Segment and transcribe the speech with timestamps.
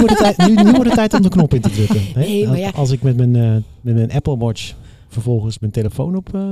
[0.00, 2.00] wordt, het tijd, nu, nu wordt het tijd om de knop in te drukken.
[2.14, 2.20] Hè?
[2.20, 2.70] Nee, maar ja.
[2.70, 4.74] Als ik met mijn, eh, met mijn Apple Watch
[5.08, 6.50] vervolgens mijn telefoon op eh,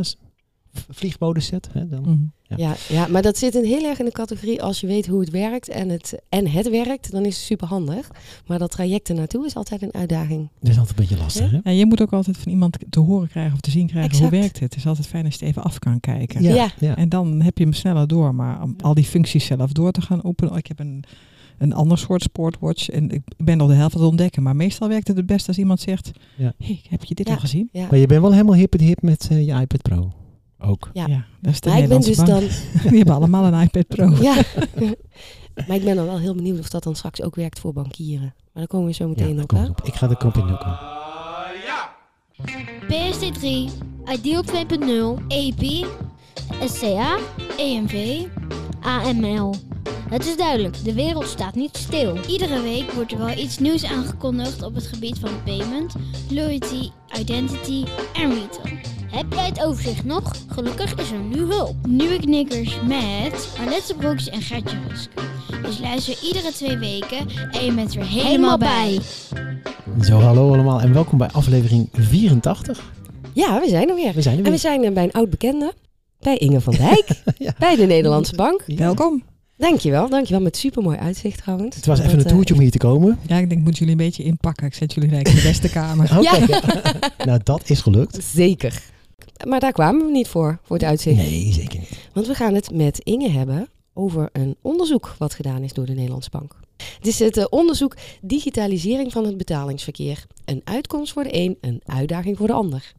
[0.88, 2.00] vliegmodus zet, hè, dan...
[2.00, 2.16] Mhm.
[2.42, 2.56] Ja.
[2.56, 5.20] Ja, ja, maar dat zit in heel erg in de categorie als je weet hoe
[5.20, 8.10] het werkt en het, en het werkt, dan is het super handig.
[8.46, 10.48] Maar dat traject er naartoe is altijd een uitdaging.
[10.60, 11.58] Dat is altijd een beetje lastig, hè?
[11.62, 14.30] Ja, je moet ook altijd van iemand te horen krijgen of te zien krijgen Exact.
[14.30, 14.62] hoe werkt het.
[14.72, 16.42] Het is altijd fijn als je het even af kan kijken.
[16.42, 16.70] Ja, Ja.
[16.78, 16.96] ja.
[16.96, 18.34] En dan heb je hem sneller door.
[18.34, 20.56] Maar om al die functies zelf door te gaan openen.
[20.56, 21.04] Ik heb een,
[21.58, 22.88] een ander soort sportwatch.
[22.90, 24.42] En ik ben nog de helft aan het ontdekken.
[24.42, 26.10] Maar meestal werkt het het best als iemand zegt.
[26.36, 26.52] Ja.
[26.58, 27.34] Hey, heb je dit Ja.
[27.34, 27.68] al gezien?
[27.72, 30.12] Ja, Maar je bent wel helemaal hip en hip met eh, je iPad Pro.
[30.60, 30.90] Ook.
[30.92, 31.06] Ja.
[31.40, 32.28] dat is de maar ik ben dus bank.
[32.28, 32.40] dan.
[32.88, 34.08] Die hebben allemaal een iPad Pro.
[34.28, 34.34] Ja.
[35.66, 38.34] maar ik ben dan wel heel benieuwd of dat dan straks ook werkt voor bankieren.
[38.52, 39.52] Maar daar komen we zo Ja, meteen op.
[39.52, 39.80] op.
[39.84, 40.78] Ik ga de knop indrukken.
[42.88, 43.70] PSD3,
[44.12, 45.86] Ideal 2.0, EP,
[46.64, 47.16] SCA,
[47.56, 48.24] EMV,
[48.80, 49.54] AML.
[50.10, 52.16] Het is duidelijk, de wereld staat niet stil.
[52.28, 55.94] Iedere week wordt er wel iets nieuws aangekondigd op het gebied van payment,
[56.30, 58.76] loyalty, identity en retail.
[59.10, 60.32] Heb jij het overzicht nog?
[60.48, 61.74] Gelukkig is er nu hulp.
[61.86, 65.10] Nieuwe knikkers met Arlette Broeks en Gertje Rusk.
[65.62, 68.98] Dus luister iedere twee weken en je bent er helemaal bij.
[70.02, 72.80] Zo, hallo allemaal en welkom bij aflevering 84.
[73.32, 74.12] Ja, we zijn er weer.
[74.14, 74.58] We zijn er En we weer.
[74.58, 75.72] zijn er bij een oud bekende.
[76.20, 77.06] Bij Inge van Dijk.
[77.38, 77.54] Ja.
[77.58, 78.62] Bij de Nederlandse Bank.
[78.66, 78.76] Ja.
[78.76, 79.22] Welkom.
[79.56, 80.42] Dankjewel, dankjewel.
[80.42, 81.76] Met supermooi uitzicht trouwens.
[81.76, 83.18] Het was Dat, even een eh, toertje om hier te komen.
[83.26, 84.66] Ja, ik denk, ik moet jullie een beetje inpakken.
[84.66, 86.04] Ik zet jullie gelijk in de beste kamer.
[86.18, 86.44] Oké, Ja.
[86.46, 86.62] ja.
[87.26, 88.24] nou, dat is gelukt.
[88.24, 88.82] Zeker.
[89.46, 91.16] Maar daar kwamen we niet voor, voor het uitzicht.
[91.16, 91.90] Nee, zeker niet.
[92.12, 95.92] Want we gaan het met Inge hebben over een onderzoek wat gedaan is door de
[95.94, 96.52] Nederlandse Bank.
[96.98, 100.24] Het is het eh, onderzoek digitalisering van het betalingsverkeer.
[100.44, 102.92] Een uitkomst voor de een, een uitdaging voor de ander.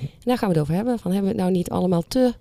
[0.00, 0.98] En daar gaan we het over hebben.
[0.98, 2.34] Van hebben we het nou niet allemaal te,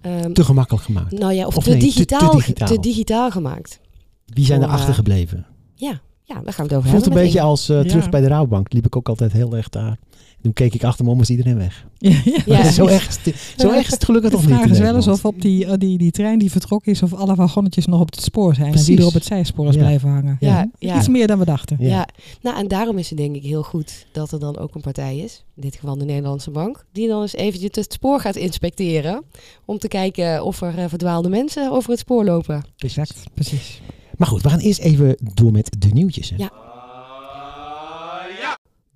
[0.00, 1.12] ehm, Te gemakkelijk gemaakt.
[1.18, 3.80] nou ja, of, of te, nee, te- te digitaal, te digitaal gemaakt?
[4.26, 5.46] Wie zijn er eh, achtergebleven?
[5.74, 7.12] Ja, ja, daar gaan we het over Voelt een hebben.
[7.12, 7.48] met beetje Inge.
[7.48, 8.10] als eh, terug Ja.
[8.10, 8.72] bij de rouwbank.
[8.72, 9.98] Liep ik ook altijd heel erg daar.
[10.42, 11.86] Toen keek ik achter me om, was iedereen weg.
[11.98, 12.42] Ja, ja.
[12.56, 12.70] Ja.
[12.70, 14.60] zo, erg, is het- zo erg is het gelukkig toch niet.
[14.60, 17.14] in is wel eens of op die, eh, die, die trein die vertrokken is, of
[17.14, 18.74] alle wagonnetjes nog op het spoor zijn.
[18.74, 19.80] En die er op het zijspoor is Ja.
[19.80, 20.36] blijven hangen.
[20.40, 20.96] Ja, ja.
[20.98, 21.76] Iets meer dan we dachten.
[21.80, 21.88] Ja.
[21.88, 22.08] Ja.
[22.42, 25.18] nou en daarom is het denk ik heel goed dat er dan ook een partij
[25.18, 29.22] is, in dit geval de Nederlandse Bank, die dan eens eventjes het spoor gaat inspecteren
[29.64, 32.64] om te kijken of er eh, verdwaalde mensen over het spoor lopen.
[32.78, 33.80] Exact, precies.
[34.16, 36.30] Maar goed, we gaan eerst even door met de nieuwtjes.
[36.30, 36.36] Hè.
[36.36, 36.50] Ja.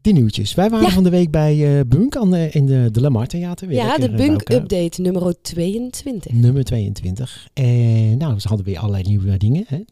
[0.02, 0.54] De nieuwtjes.
[0.54, 0.92] Wij waren Ja.
[0.92, 3.68] van de week bij eh Bunk aan de, in de, de Lamar Theater.
[3.68, 4.56] Weer ja, de eh, bij Bunk elkaar.
[4.56, 6.32] Update nummer 22.
[6.32, 7.48] Nummer 22.
[7.52, 9.64] En nou, ze hadden weer allerlei nieuwe dingen.
[9.66, 9.82] Hè.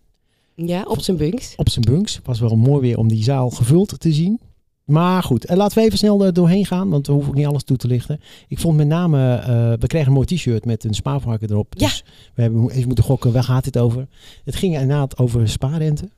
[0.55, 1.53] Ja, op zijn bunks.
[1.57, 2.21] Op zijn bunks.
[2.25, 4.41] Was wel mooi weer om die zaal gevuld te zien.
[4.85, 7.47] Maar goed, eh, laten we even snel er doorheen gaan, want we hoeven ook niet
[7.47, 8.21] alles toe te lichten.
[8.49, 11.75] Ik vond met name, eh, we kregen een mooi t-shirt met een spaarvarken erop.
[11.77, 11.87] Ja.
[11.87, 12.05] Dus
[12.35, 14.07] we hebben even moeten gokken, waar gaat dit over?
[14.45, 16.09] Het ging inderdaad over spaarrente,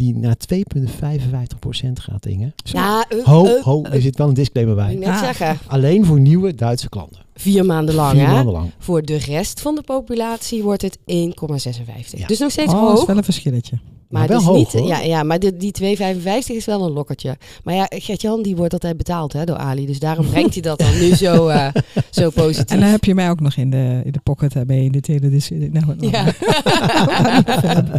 [0.00, 2.52] die naar 2,55% gaat, Inge.
[2.62, 4.92] Ja, Ho, ho, eh, er zit wel een disclaimer bij.
[4.92, 5.18] ik net Ah.
[5.20, 5.58] zeggen.
[5.66, 7.20] Alleen voor nieuwe Duitse klanten.
[7.34, 8.32] Vier maanden lang, Vier hè?
[8.32, 8.70] maanden lang.
[8.78, 12.18] Voor de rest van de populatie wordt het 1,56.
[12.18, 12.26] Ja.
[12.26, 13.06] Dus nog steeds Oh, dat is hoog.
[13.06, 13.78] wel een verschilletje.
[14.10, 14.86] Maar, wel dus hoog, niet, hoor.
[14.86, 17.36] Ja, ja, maar de, die 2,55 is wel een lokkertje.
[17.64, 19.86] Maar ja, Gert-Jan die wordt altijd betaald hè, door Ali.
[19.86, 21.66] Dus daarom brengt hij dat dan nu zo, eh,
[22.10, 22.70] zo positief.
[22.74, 25.06] En dan heb je mij ook nog in de, in de pocket daarbij in dit
[25.06, 25.28] hele...
[25.28, 26.24] dis- Nou, nou, Ja.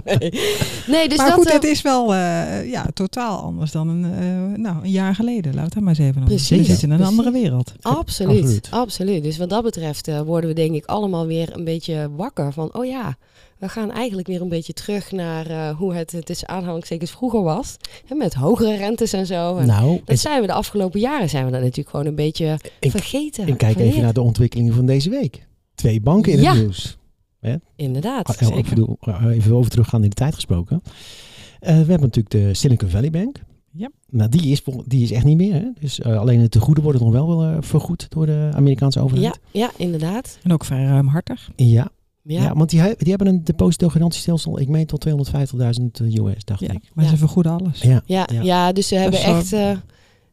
[0.05, 0.31] nee.
[0.88, 1.35] nee, dus maar dat...
[1.35, 5.16] goed, eh, het is wel eh, ja, totaal anders dan een, eh, nou, een jaar
[5.16, 5.55] geleden.
[5.55, 6.23] Laat het maar eens even.
[6.23, 6.57] Precies.
[6.57, 7.73] We zitten in een andere wereld.
[7.81, 8.67] Absoluut, Absoluut.
[8.72, 9.23] absoluut.
[9.23, 12.69] Dus wat dat betreft eh, worden we denk ik allemaal weer een beetje wakker van,
[12.73, 13.17] oh ja,
[13.61, 17.77] we gaan eigenlijk weer een beetje terug naar eh, hoe het tussen aanhalingstekens vroeger was.
[18.05, 19.57] Hè, met hogere rentes en zo.
[19.57, 22.16] En Nou, dat het- zijn we de afgelopen jaren zijn we dat natuurlijk gewoon een
[22.16, 23.47] beetje Ik- vergeten.
[23.47, 25.47] en kijk even naar de ontwikkelingen van deze week.
[25.75, 26.51] Twee banken in Ja.
[26.53, 26.97] het nieuws.
[27.75, 28.27] Inderdaad.
[28.41, 30.81] Ah, Even, eh, even over teruggaan in de tijd gesproken.
[31.59, 33.41] Eh, we hebben natuurlijk de Silicon Valley Bank.
[33.73, 33.89] Ja.
[34.09, 35.53] Nou, die is, die is echt niet meer.
[35.53, 35.66] Hè?
[35.79, 39.39] Dus eh, alleen het tegoeden worden nog wel eh, vergoed door de Amerikaanse Ja, overheid.
[39.51, 40.38] ja, inderdaad.
[40.43, 41.49] En ook vrij ruimhartig.
[41.55, 41.89] Ja,
[42.24, 42.42] ja.
[42.42, 42.54] Ja.
[42.54, 45.12] want die, die hebben een depositogarantiestelsel, ik meen tot 250.000
[46.02, 46.90] US, dacht Ja, ik.
[46.94, 47.09] maar Ja.
[47.12, 47.82] ze vergoeden alles.
[47.82, 48.42] Ja, Ja, Ja.
[48.42, 48.72] ja.
[48.72, 49.78] dus ze hebben echt, eh,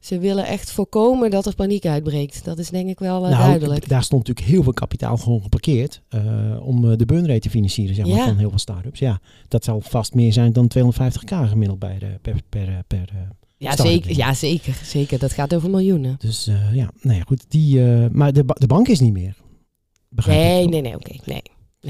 [0.00, 2.44] ze willen echt voorkomen dat er paniek uitbreekt.
[2.44, 3.88] Dat is denk ik wel eh, nou, duidelijk.
[3.88, 6.20] daar stond natuurlijk heel veel kapitaal gewoon geparkeerd eh,
[6.61, 8.25] om eh, de burn rate te financieren zeg maar, Ja.
[8.25, 8.99] van heel veel start-ups.
[8.99, 13.20] Ja, dat zal vast meer zijn dan 250k gemiddeld bij de, per, per, per, eh,
[13.56, 15.19] Ja, zeker, ja zeker, zeker.
[15.19, 16.17] Dat gaat over miljoenen.
[16.19, 17.44] Dus eh, ja, nou ja, goed.
[17.49, 19.37] Die, eh, maar de, ba- de bank is niet meer.
[20.08, 20.69] Begrijp Nee, ik.
[20.70, 21.12] nee, nee, oké.
[21.25, 21.43] nee.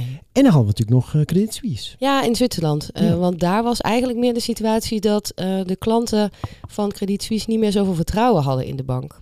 [0.04, 0.20] Nee.
[0.32, 1.96] En dan hadden we natuurlijk nog eh, Credit Suisse.
[1.98, 2.90] Ja, in Zwitserland.
[2.92, 3.16] Eh, Ja.
[3.16, 6.30] Want daar was eigenlijk meer de situatie dat eh, de klanten
[6.68, 9.20] van Credit Suisse niet meer zoveel vertrouwen hadden in de bank.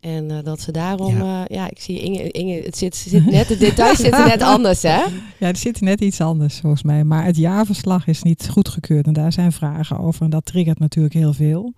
[0.00, 1.24] En eh, dat ze daarom, Ja.
[1.24, 4.82] ja, ja ik zie Inge, Inge het zit, zit net, de details zitten net anders,
[4.82, 4.98] hè?
[5.38, 7.04] Ja, er zit net iets anders volgens mij.
[7.04, 10.22] Maar het jaarverslag is niet goedgekeurd en daar zijn vragen over.
[10.22, 11.74] En dat triggert natuurlijk heel veel.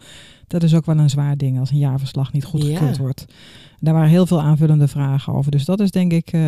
[0.53, 3.03] Dat is ook wel een zwaar ding als een jaarverslag niet goedgekeurd Ja.
[3.03, 3.25] wordt.
[3.81, 5.51] Daar waren heel veel aanvullende vragen over.
[5.51, 6.41] Dus dat is denk ik eh,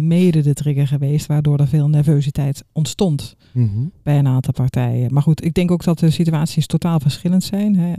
[0.00, 3.68] mede de trigger geweest waardoor er veel nervositeit ontstond Mhm.
[4.02, 5.12] bij een aantal partijen.
[5.12, 7.76] Maar goed, ik denk ook dat de situaties totaal verschillend zijn.
[7.76, 7.92] Hè.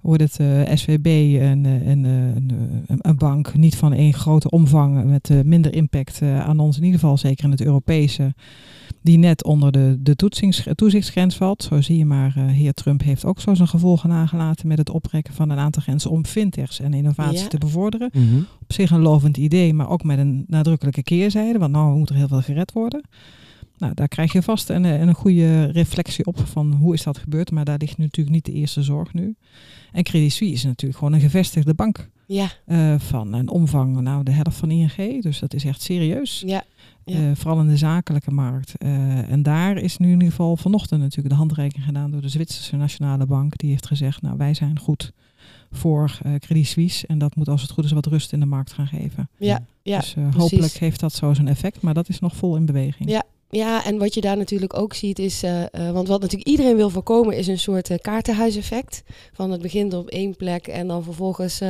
[0.00, 3.92] Wordt het eh, SVB een, eh, een, eh, een, eh, een, een bank niet van
[3.92, 7.50] één grote omvang met eh, minder impact eh, aan ons, in ieder geval zeker in
[7.50, 8.34] het Europese,
[9.02, 10.16] die net onder de, de
[10.74, 11.62] toezichtsgrens valt.
[11.62, 14.90] Zo zie je maar, eh, heer Trump heeft ook zo zijn gevolgen nagelaten met het
[14.90, 17.46] oprekken van een aantal grenzen om fintechs en innovatie Ja.
[17.48, 18.36] te bevorderen Mhm.
[18.62, 21.58] op zich een lovend idee, maar ook met een nadrukkelijke keerzijde.
[21.58, 23.02] Want nou moet er heel veel gered worden.
[23.78, 27.50] Nou, daar krijg je vast een, een goede reflectie op van hoe is dat gebeurd.
[27.50, 29.34] Maar daar ligt natuurlijk niet de eerste zorg nu.
[29.92, 32.08] En Credit Suisse is natuurlijk gewoon een gevestigde bank.
[32.26, 35.22] Ja, eh, van een omvang, nou de helft van ING.
[35.22, 36.42] Dus dat is echt serieus.
[36.46, 36.64] ja,
[37.08, 37.30] ja.
[37.30, 38.74] Eh, vooral in de zakelijke markt.
[38.78, 42.28] Eh, en daar is nu in ieder geval vanochtend natuurlijk de handreiking gedaan door de
[42.28, 43.58] Zwitserse Nationale Bank.
[43.58, 45.12] Die heeft gezegd, nou wij zijn goed
[45.70, 47.06] voor eh Credit Suisse.
[47.06, 49.28] En dat moet als het goed is wat rust in de markt gaan geven.
[49.38, 49.98] ja, ja.
[49.98, 51.80] dus hopelijk heeft dat zo zijn effect.
[51.80, 53.10] Maar dat is nog vol in beweging.
[53.10, 53.22] Ja.
[53.50, 55.40] Ja, en wat je daar natuurlijk ook ziet is,
[55.72, 59.02] want wat natuurlijk iedereen wil voorkomen is een soort kaartenhuiseffect.
[59.32, 61.60] Van het begint op één plek en dan vervolgens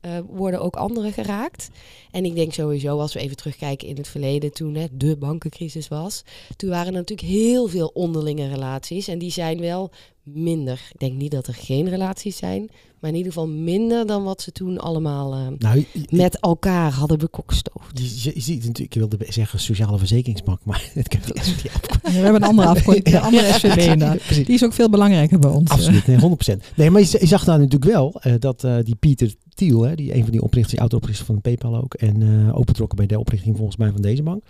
[0.00, 1.68] eh, worden ook anderen geraakt.
[2.10, 5.88] En ik denk sowieso, als we even terugkijken in het verleden, toen hè, de bankencrisis
[5.88, 6.22] was,
[6.56, 9.90] toen waren er natuurlijk heel veel onderlinge relaties en die zijn wel
[10.22, 10.80] minder.
[10.92, 12.70] Ik denk niet dat er geen relaties zijn,
[13.00, 16.92] maar in ieder geval minder dan wat ze toen allemaal eh, Nou, je, met elkaar
[16.92, 17.98] hadden bekokstoofd.
[17.98, 21.62] je, je- je ziet natuurlijk, ik wilde zeggen sociale verzekeringsbank, maar het kan niet
[22.02, 23.20] We hebben een andere afkorting, een Ja.
[23.20, 24.44] andere SVB.
[24.46, 25.70] Die is ook veel belangrijker bij ons.
[25.70, 26.74] Absoluut, nee, 100%.
[26.76, 29.94] Nee, maar je, je zag daar natuurlijk wel eh, dat eh, die Pieter Thiel, hè,
[29.94, 33.06] die een van die oprichters, die oud-oprichter van PayPal ook, en eh ook betrokken bij
[33.06, 34.42] de oprichting volgens mij van deze bank,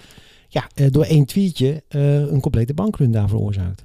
[0.49, 3.85] ja, eh, door één tweetje eh, een complete bankrun daar veroorzaakt.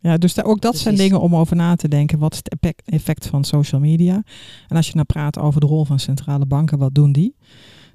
[0.00, 2.18] Ja, dus daar, ook dat zijn dingen om over na te denken.
[2.18, 4.22] Wat is het effect- effect van social media?
[4.68, 7.34] En als je nou praat over de rol van centrale banken, wat doen die?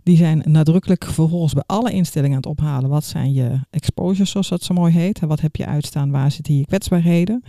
[0.04, 2.90] Die zijn nadrukkelijk vervolgens bij alle instellingen aan het ophalen.
[2.90, 5.20] Wat zijn je exposures, zoals dat zo mooi heet?
[5.20, 6.12] En wat heb je uitstaan?
[6.12, 7.44] Waar zitten je kwetsbaarheden?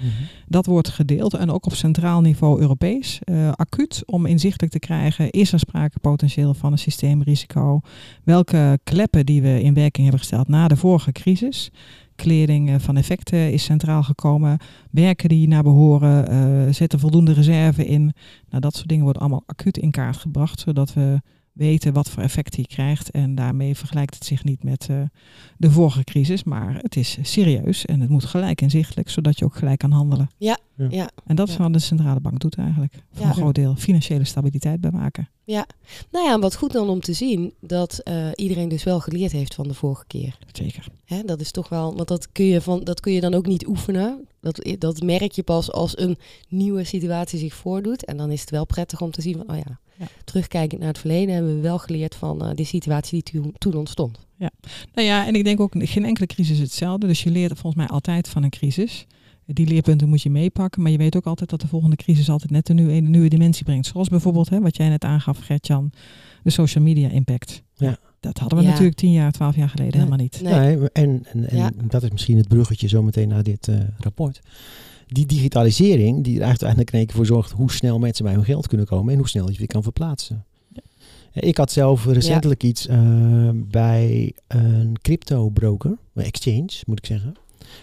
[0.47, 5.31] Dat wordt gedeeld en ook op centraal niveau Europees, eh, acuut, om inzichtelijk te krijgen,
[5.31, 7.81] is er sprake potentieel van een systeemrisico?
[8.25, 11.71] Welke kleppen die we in werking hebben gesteld na de vorige crisis,
[12.17, 14.59] klering eh, van effecten is centraal gekomen,
[14.91, 18.13] werken die naar behoren, eh zetten voldoende reserve in.
[18.49, 21.21] Nou, dat soort dingen worden allemaal acuut in kaart gebracht, zodat we
[21.55, 23.11] weten wat voor effect die krijgt.
[23.11, 25.03] En daarmee vergelijkt het zich niet met eh,
[25.57, 29.55] de vorige crisis, maar het is serieus en het moet gelijk inzichtelijk, zodat je ook
[29.57, 30.31] gelijk kan handelen.
[30.39, 30.59] Ja,
[31.27, 31.63] En dat is Ja.
[31.63, 32.93] wat de centrale bank doet eigenlijk.
[33.13, 33.29] Voor Ja.
[33.29, 35.29] een groot deel financiële stabiliteit bewaken.
[36.11, 39.55] nou ja, wat goed dan om te zien dat eh, iedereen dus wel geleerd heeft
[39.55, 40.39] van de vorige keer.
[40.53, 40.87] Zeker.
[41.05, 43.47] Hè, dat is toch wel, want dat kun je, van, dat kun je dan ook
[43.47, 44.27] niet oefenen.
[44.41, 46.17] Dat, dat merk je pas als een
[46.49, 48.05] nieuwe situatie zich voordoet.
[48.05, 50.07] En dan is het wel prettig om te zien van, oh ja, Ja.
[50.25, 53.75] terugkijkend naar het verleden hebben we wel geleerd van eh die situatie die toen, toen
[53.75, 54.19] ontstond.
[54.95, 57.07] Nou ja, en ik denk ook, geen enkele crisis is hetzelfde.
[57.07, 59.07] Dus je leert volgens mij altijd van een crisis.
[59.47, 62.51] Die leerpunten moet je meepakken, maar je weet ook altijd dat de volgende crisis altijd
[62.51, 63.87] net een nieuwe, een nieuwe dimensie brengt.
[63.87, 65.93] Zoals bijvoorbeeld, hè, wat jij net aangaf, Gertjan,
[66.43, 67.63] de social media impact.
[67.77, 67.97] Ja.
[68.21, 68.71] Dat hadden we Ja.
[68.71, 70.01] natuurlijk tien jaar, twaalf jaar geleden Nee.
[70.05, 70.41] helemaal niet.
[70.43, 70.77] Nee.
[70.77, 71.71] Nee, en, en, en Ja.
[71.89, 74.41] dat is misschien het bruggetje zometeen naar dit eh, rapport.
[75.07, 78.45] Die digitalisering die er uiteindelijk in één keer voor zorgt hoe snel mensen bij hun
[78.45, 80.45] geld kunnen komen en hoe snel je weer kan verplaatsen.
[81.33, 87.07] Eh, Ik had zelf recentelijk iets eh, bij een crypto broker, een exchange moet ik
[87.07, 87.35] zeggen.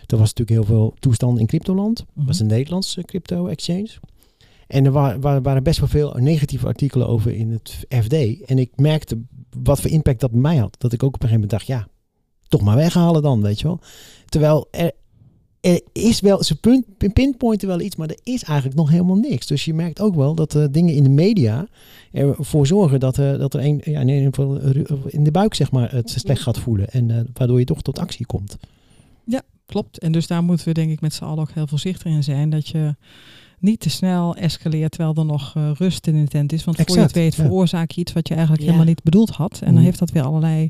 [0.05, 1.97] Er was natuurlijk heel veel toestand in cryptoland.
[1.97, 2.25] Dat Mhm.
[2.27, 3.89] was een Nederlandse crypto exchange.
[4.67, 8.13] En er wa- wa- waren best wel veel negatieve artikelen over in het FD.
[8.45, 9.17] En ik merkte
[9.63, 10.75] wat voor impact dat bij mij had.
[10.77, 11.87] Dat ik ook op een gegeven moment dacht, ja,
[12.47, 13.79] toch maar weghalen dan, weet je wel.
[14.25, 14.91] Terwijl er,
[15.61, 19.47] er is wel, ze punt, pinpointen wel iets, maar er is eigenlijk nog helemaal niks.
[19.47, 21.67] Dus je merkt ook wel dat eh, dingen in de media
[22.11, 25.53] ervoor zorgen dat, eh, dat er een, ja, in, ieder geval ru- in de buik
[25.53, 26.89] zeg maar, het slecht gaat voelen.
[26.89, 28.57] En eh, waardoor je toch tot actie komt.
[29.65, 29.99] Klopt.
[29.99, 32.49] En dus daar moeten we denk ik met z'n allen ook heel voorzichtig in zijn.
[32.49, 32.95] Dat je
[33.59, 36.63] niet te snel escaleert terwijl er nog eh, rust in de tent is.
[36.63, 37.43] Want voor je het weet ja.
[37.43, 38.69] veroorzaak je iets wat je eigenlijk Ja.
[38.71, 39.53] helemaal niet bedoeld had.
[39.59, 39.83] En dan Mhm.
[39.83, 40.69] heeft dat weer allerlei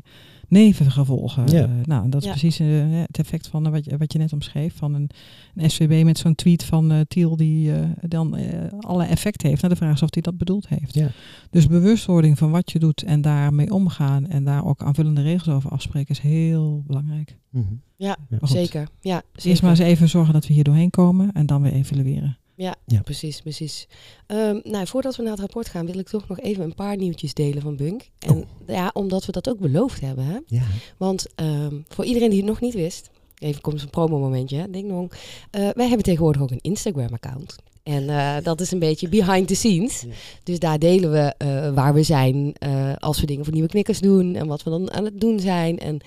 [0.52, 1.46] nevengevolgen.
[1.48, 1.62] Ja.
[1.62, 2.30] Eh, nou, dat is Ja.
[2.32, 2.66] precies eh,
[3.06, 4.74] het effect van eh, wat, je, wat je net omschreef.
[4.76, 5.10] Van een,
[5.54, 9.62] een SVB met zo'n tweet van eh Tiel die eh, dan eh, alle effect heeft.
[9.62, 10.94] Nou, de vraag is of hij dat bedoeld heeft.
[10.94, 11.08] Ja.
[11.50, 14.26] Dus bewustwording van wat je doet en daarmee omgaan.
[14.28, 17.36] En daar ook aanvullende regels over afspreken is heel belangrijk.
[17.50, 17.64] Mhm.
[17.96, 18.38] Ja, Ja.
[18.38, 18.48] goed.
[18.48, 18.88] zeker.
[19.00, 21.72] Ja, Dus eerst maar eens even zorgen dat we hier doorheen komen en dan weer
[21.72, 22.36] evalueren.
[22.62, 23.00] Ja, Ja.
[23.00, 23.86] precies, precies.
[24.26, 26.96] Ehm, nou, voordat we naar het rapport gaan, wil ik toch nog even een paar
[26.96, 28.08] nieuwtjes delen van Bunk.
[28.18, 28.44] En Oh.
[28.66, 30.24] ja, omdat we dat ook beloofd hebben.
[30.24, 30.38] Hè?
[30.46, 30.62] Ja.
[30.96, 34.88] Want ehm, voor iedereen die het nog niet wist, even komt zo'n promo-momentje, hè, ding
[34.88, 35.12] dong.
[35.50, 37.56] Eh, wij hebben tegenwoordig ook een Instagram-account.
[37.82, 40.00] En eh, dat is een beetje behind the scenes.
[40.00, 40.08] Ja.
[40.42, 42.54] Dus daar delen we eh, waar we zijn,
[42.98, 45.78] als we dingen voor nieuwe knikkers doen en wat we dan aan het doen zijn.
[45.78, 46.00] En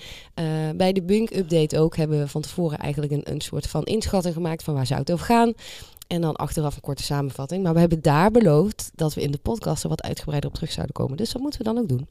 [0.76, 4.62] bij de Bunk-update ook hebben we van tevoren eigenlijk een, een soort van inschatting gemaakt
[4.62, 5.52] van waar zou het over gaan.
[6.06, 7.62] En dan achteraf een korte samenvatting.
[7.62, 10.72] Maar we hebben daar beloofd dat we in de podcast er wat uitgebreider op terug
[10.72, 11.16] zouden komen.
[11.16, 12.08] Dus dat moeten we dan ook doen.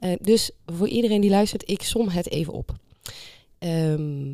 [0.00, 2.72] Eh, dus voor iedereen die luistert, ik som het even op.
[3.58, 4.32] Ehm,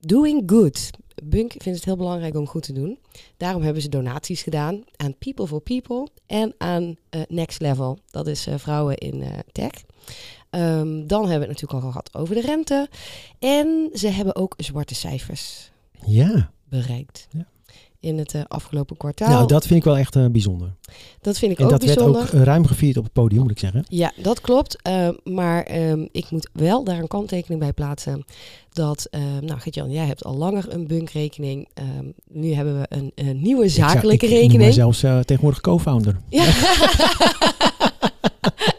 [0.00, 0.90] doing good.
[1.24, 2.98] Bunk vindt het heel belangrijk om goed te doen.
[3.36, 7.98] Daarom hebben ze donaties gedaan aan People for People en aan eh, Next Level.
[8.10, 9.70] Dat is eh, vrouwen in tech.
[10.50, 12.88] Ehm, dan hebben we het natuurlijk al gehad over de rente.
[13.38, 15.70] En ze hebben ook zwarte cijfers
[16.06, 16.52] Ja.
[16.68, 17.28] bereikt.
[17.30, 17.46] Ja.
[18.02, 19.28] In het eh, afgelopen kwartaal.
[19.28, 20.74] Nou, dat vind ik wel echt eh, bijzonder.
[21.20, 22.20] dat vind ik En ook dat bijzonder.
[22.20, 23.84] werd ook ruim gevierd op het podium, moet ik zeggen.
[23.88, 24.82] Ja, dat klopt.
[24.82, 28.24] Eh, maar ehm, ik moet wel daar een kanttekening bij plaatsen.
[28.72, 29.08] Dat,
[29.40, 31.68] nou Gert-Jan, jij hebt al langer een bunkrekening.
[31.74, 34.58] Ehm nu hebben we een, een nieuwe Ik zou- zakelijke ik, rekening.
[34.60, 36.16] mijzelf eh, tegenwoordig co-founder.
[36.28, 36.44] Ja.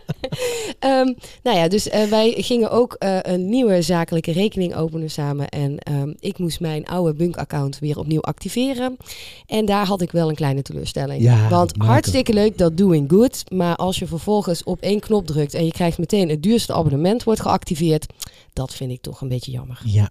[0.84, 1.13] Ehm,
[1.44, 5.50] nou ja, dus eh, wij gingen ook eh, een nieuwe zakelijke rekening openen samen.
[5.50, 8.98] En ehm, ik moest mijn oude bunk-account weer opnieuw activeren.
[9.46, 11.22] En daar had ik wel een kleine teleurstelling.
[11.22, 13.44] Ja, Want hartstikke leuk dat doing good.
[13.52, 17.24] Maar als je vervolgens op één knop drukt en je krijgt meteen het duurste abonnement
[17.24, 18.06] wordt geactiveerd.
[18.54, 19.82] Dat vind ik toch een beetje jammer.
[19.86, 20.10] Ja.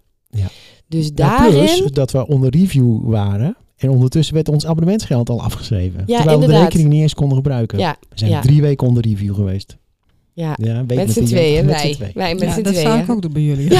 [0.87, 1.51] Dus Ja, daarin...
[1.51, 3.55] plus dat we onder review waren.
[3.75, 6.03] En ondertussen werd ons abonnementsgeld al afgeschreven.
[6.05, 7.79] Ja, terwijl we de rekening niet eens konden gebruiken.
[7.79, 8.41] Ja, We zijn ja.
[8.41, 9.77] drie weken onder review geweest.
[10.33, 10.55] Ja.
[10.87, 11.93] Met z'n tweeën, met wij.
[11.93, 12.11] tweeën.
[12.13, 13.01] Wij met Ja, z'n dat zou tweeën.
[13.03, 13.69] ik ook doen bij jullie.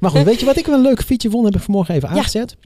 [0.00, 1.44] Maar goed, weet je wat ik wel een leuk feature vond?
[1.44, 2.14] Heb ik vanmorgen even Ja.
[2.14, 2.56] aangezet.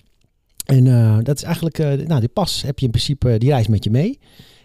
[0.67, 3.69] En eh, dat is eigenlijk, eh, nou die pas heb je in principe, die reist
[3.69, 4.19] met je mee.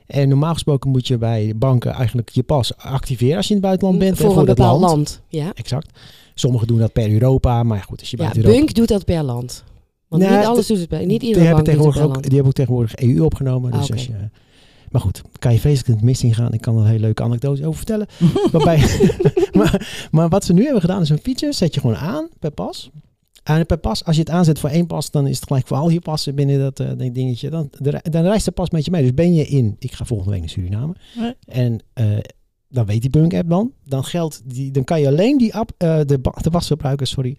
[0.06, 3.66] En normaal gesproken moet je bij banken eigenlijk je pas activeren als je in het
[3.68, 4.18] buitenland bent.
[4.18, 5.22] voor een bepaald land.
[5.28, 5.52] Ja.
[5.54, 6.00] Exact.
[6.34, 8.64] Sommigen doen dat per Europa, maar goed, als je Ja, buiten Europa...
[8.66, 9.64] Bunk doet dat per land.
[10.08, 11.96] Want Nou, niet alles doet het per, niet die iedere hebben bank doet het tegenwoordig
[12.02, 12.24] per ook, land.
[12.24, 13.72] Die hebben ook tegenwoordig EU opgenomen.
[13.72, 13.94] Dus Ah, oké.
[13.94, 14.14] als je,
[14.96, 16.54] maar goed, kan je vreselijk in het mis ingaan.
[16.54, 18.08] Ik kan er een hele leuke anekdote over vertellen.
[18.52, 18.78] Waarbij,
[19.60, 21.54] maar, maar wat ze nu hebben gedaan is een feature.
[21.54, 22.90] Zet je gewoon aan per pas.
[23.44, 25.78] En per pas, als je het aanzet voor één pas, dan is het gelijk voor
[25.78, 27.50] al je passen binnen dat eh, dingetje.
[27.50, 29.02] Dan, de- dan reist de pas met je mee.
[29.02, 30.96] Dus ben je in, ik ga volgende week naar Suriname.
[31.20, 31.34] Nee.
[31.46, 32.18] En eh,
[32.70, 33.72] dan weet die Bunk app dan.
[33.84, 37.38] Dan geldt die, dan kan je alleen die app, eh, de, de pas gebruiken, sorry,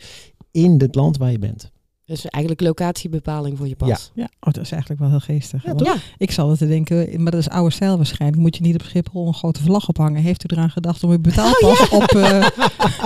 [0.50, 1.70] in het land waar je bent.
[2.06, 4.10] Dus eigenlijk locatiebepaling voor je pas.
[4.14, 5.64] Ja, oh, dat is eigenlijk wel heel geestig.
[5.64, 8.42] Ja, Ja, Ik zal het te denken, maar dat is oude stijl waarschijnlijk.
[8.42, 10.22] Moet je niet op Schiphol een grote vlag ophangen?
[10.22, 12.46] Heeft u eraan gedacht om uw betaalpas op, eh,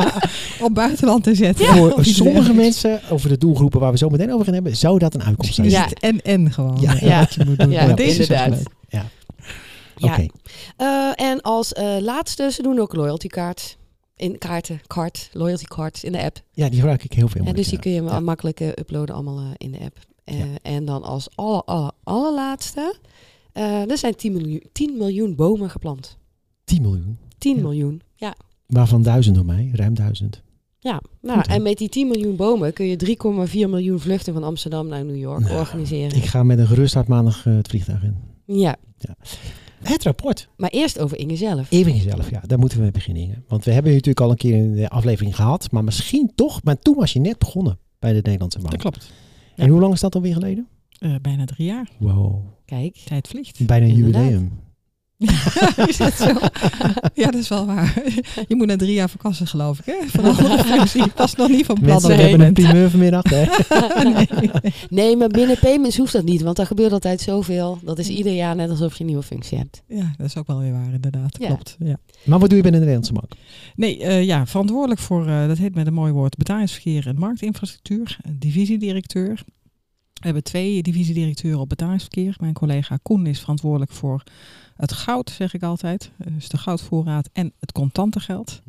[0.67, 1.67] op buitenland te zetten?
[1.67, 5.15] Voor sommige mensen, over de doelgroepen waar we zo meteen over gaan hebben, zou dat
[5.15, 5.71] een uitkomst zijn.
[5.71, 5.85] Ja.
[5.85, 6.81] het en-en gewoon.
[6.81, 6.95] Ja.
[6.95, 7.19] eh, Ja.
[7.19, 7.71] Wat je moet doen.
[7.71, 8.49] Ja, deze inderdaad.
[8.49, 8.69] leuk.
[8.89, 9.05] Ja.
[9.97, 10.13] Ja.
[10.13, 10.27] Oké.
[10.77, 13.77] Eh, en als eh, laatste, ze doen ook loyalty cards.
[14.21, 16.43] In kaarten, card, loyalty cards in de app.
[16.53, 17.45] Ja, die gebruik ik heel veel.
[17.45, 19.97] En dus die kun je wel makkelijk eh, uploaden allemaal eh, in de app.
[20.25, 20.45] Eh, Ja.
[20.63, 22.95] En dan als aller, aller, allerlaatste,
[23.53, 26.17] er zijn 10 miljoen, 10 miljoen bomen geplant.
[26.65, 27.19] 10 miljoen.
[27.39, 27.63] 10 Ja.
[27.63, 28.35] miljoen, ja.
[28.67, 30.43] Waarvan duizend door mij, ruim duizend.
[30.79, 34.45] Ja, nou, Goed, en met die 10 miljoen bomen kun je 3,4 miljoen vluchten van
[34.45, 36.17] Amsterdam naar New York Nou, organiseren.
[36.17, 38.17] Ik ga met een gerust hart maandag het vliegtuig in.
[38.57, 38.77] Ja,
[39.83, 40.49] Het rapport.
[40.57, 41.71] maar eerst over Inge zelf.
[41.71, 42.41] Even jezelf, ja.
[42.47, 43.23] Daar moeten we mee beginnen.
[43.23, 43.35] Inge.
[43.49, 45.71] Want we hebben je natuurlijk al een keer in de aflevering gehad.
[45.71, 48.71] Maar misschien toch, maar toen was je net begonnen bij de Nederlandse Bank.
[48.71, 49.13] Dat klopt.
[49.57, 50.67] En hoe lang is dat alweer geleden?
[50.99, 51.89] Eh, bijna drie jaar.
[51.99, 52.35] Wow.
[52.65, 53.67] Kijk, Tijd vliegt.
[53.67, 54.23] Bijna een Inderdaad.
[54.23, 54.59] jubileum.
[55.89, 56.27] is dat zo?
[57.15, 58.03] Ja, dat is wel waar.
[58.49, 59.85] Je moet na drie jaar vakantie, geloof ik.
[59.85, 60.09] Hè?
[60.09, 61.05] Van andere functie.
[61.15, 63.23] Dat is nog niet van plan Mensen hebben een primeur vanmiddag.
[63.31, 63.45] Hè?
[64.11, 64.51] Nee.
[64.91, 67.79] nee, maar binnen payments hoeft dat niet, want daar gebeurt altijd zoveel.
[67.83, 69.83] Dat is ieder jaar net alsof je een nieuwe functie hebt.
[69.89, 71.37] Ja, dat is ook wel weer waar, inderdaad.
[71.39, 71.47] Ja.
[71.47, 71.77] Klopt.
[71.79, 71.97] Ja.
[72.25, 73.33] Maar wat doe je bij de Nederlandse Bank?
[73.77, 78.19] Nee, eh, ja, verantwoordelijk voor, eh, dat heet met een mooi woord, betalingsverkeer en marktinfrastructuur.
[78.29, 79.43] Divisiedirecteur.
[80.13, 82.37] We hebben twee divisiedirecteuren op betalingsverkeer.
[82.41, 84.23] Mijn collega Koen is verantwoordelijk voor
[84.81, 86.11] het goud, zeg ik altijd.
[86.17, 88.63] Dus de goudvoorraad en het contante geld.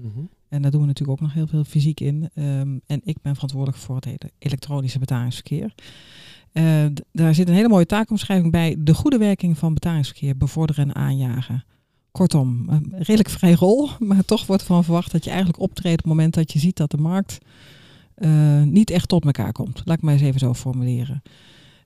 [0.49, 2.29] En daar doen we natuurlijk ook nog heel veel fysiek in.
[2.33, 5.73] Ehm, en ik ben verantwoordelijk voor het hele elektronische betalingsverkeer.
[6.51, 8.75] Eh, daar zit een hele mooie taakomschrijving bij.
[8.79, 11.63] De goede werking van betalingsverkeer bevorderen en aanjagen.
[12.11, 16.03] Kortom, een redelijk vrij rol, maar toch wordt ervan verwacht dat je eigenlijk optreedt op
[16.03, 17.37] het moment dat je ziet dat de markt
[18.15, 19.81] eh, niet echt tot elkaar komt.
[19.85, 21.21] Laat ik maar eens even zo formuleren.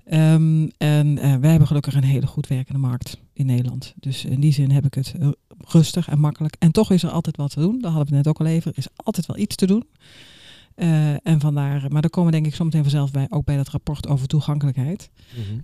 [0.05, 3.93] Ehm, en eh, wij hebben gelukkig een hele goed werkende markt in Nederland.
[4.00, 5.27] Dus in die zin heb ik het eh,
[5.67, 6.55] rustig en makkelijk.
[6.59, 7.79] En toch is er altijd wat te doen.
[7.81, 8.71] Daar hadden we net ook al even.
[8.71, 9.83] Er is altijd wel iets te doen.
[10.75, 13.67] Eh, en vandaar, maar daar komen we denk ik zometeen vanzelf bij, ook bij dat
[13.69, 15.09] rapport over toegankelijkheid.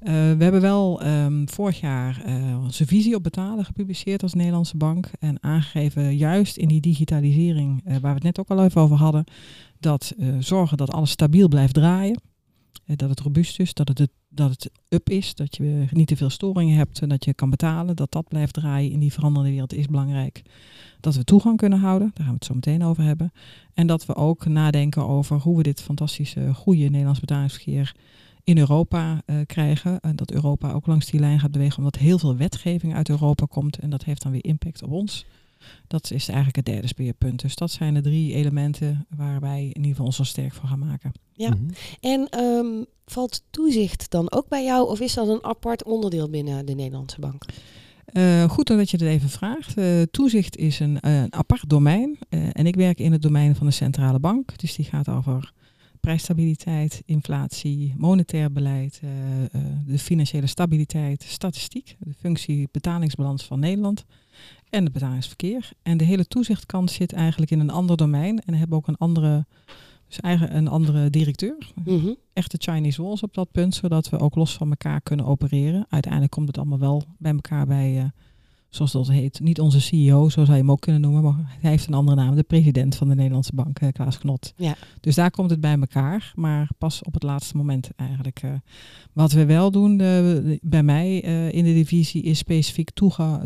[0.01, 0.10] Mhm.
[0.38, 2.24] We hebben wel ehm, vorig jaar
[2.63, 5.10] onze visie op betalen gepubliceerd als Nederlandse bank.
[5.19, 9.24] En aangegeven, juist in die digitalisering, waar we het net ook al even over hadden,
[9.79, 12.21] dat zorgen dat alles stabiel blijft draaien.
[12.86, 16.16] Dat het robuust is, dat het, het- dat het up is, dat je niet te
[16.16, 17.96] veel storingen hebt en dat je kan betalen.
[17.96, 20.42] Dat dat blijft draaien in die veranderende wereld is belangrijk.
[21.00, 23.32] Dat we toegang kunnen houden, daar gaan we het zo meteen over hebben.
[23.74, 27.96] En dat we ook nadenken over hoe we dit fantastische, goede Nederlands betalingsverkeer
[28.44, 30.00] in Europa eh, krijgen.
[30.00, 33.46] En dat Europa ook langs die lijn gaat bewegen, omdat heel veel wetgeving uit Europa
[33.46, 33.78] komt.
[33.78, 35.26] En dat heeft dan weer impact op ons.
[35.88, 37.41] Dat is eigenlijk het derde speerpunt.
[37.41, 40.70] Dus dat zijn de drie elementen waar wij in ieder geval ons zo sterk voor
[40.70, 41.12] gaan maken.
[41.34, 41.50] Ja.
[41.50, 41.70] Mhm.
[42.00, 46.65] En ehm, valt toezicht dan ook bij jou of is dat een apart onderdeel binnen
[46.65, 47.46] de Nederlandse bank?
[48.06, 49.77] Eh, goed dat je het even vraagt.
[49.77, 52.18] Eh, toezicht is een, eh, een apart domein.
[52.30, 54.60] Eh, en ik werk in het domein van de centrale bank.
[54.60, 55.53] Dus die gaat over
[56.01, 59.50] prijsstabiliteit, inflatie, monetair beleid, eh, eh,
[59.86, 64.06] de financiële stabiliteit, statistiek, de functie betalingsbalans van Nederland
[64.72, 65.70] en het betalingsverkeer.
[65.84, 69.46] En de hele toezichtkant zit eigenlijk in een ander domein en hebben ook een andere,
[70.08, 72.13] dus eigenlijk een andere directeur Mhm.
[72.34, 75.86] echte Chinese walls op dat punt, zodat we ook los van elkaar kunnen opereren.
[75.90, 78.06] Uiteindelijk komt het allemaal wel bij elkaar bij, eh,
[78.72, 81.70] zoals dat heet, niet onze CEO, zo zou je hem ook kunnen noemen, maar hij
[81.70, 84.54] heeft een andere naam, de president van de Nederlandse bank, eh, Klaas Knot.
[84.56, 84.75] Ja.
[85.00, 88.42] Dus daar komt het bij elkaar, maar pas op het laatste moment eigenlijk.
[88.44, 88.54] eh.
[89.13, 91.18] wat we wel doen eh, bij mij
[91.51, 92.90] in de divisie is specifiek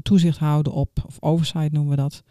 [0.02, 2.24] toezicht houden op, of oversight noemen we dat,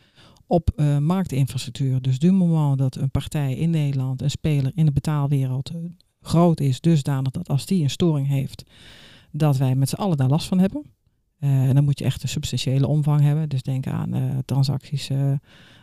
[0.46, 2.02] op eh, marktinfrastructuur.
[2.02, 5.70] Dus du moment dat een partij in Nederland, een speler in de betaalwereld,
[6.20, 8.64] groot is, dusdanig dat als die een storing heeft,
[9.30, 10.82] dat wij met z'n allen daar last van hebben.
[11.44, 13.48] Eh, en dan moet je echt een substantiële omvang hebben.
[13.48, 15.32] Dus denk aan eh, transacties, eh,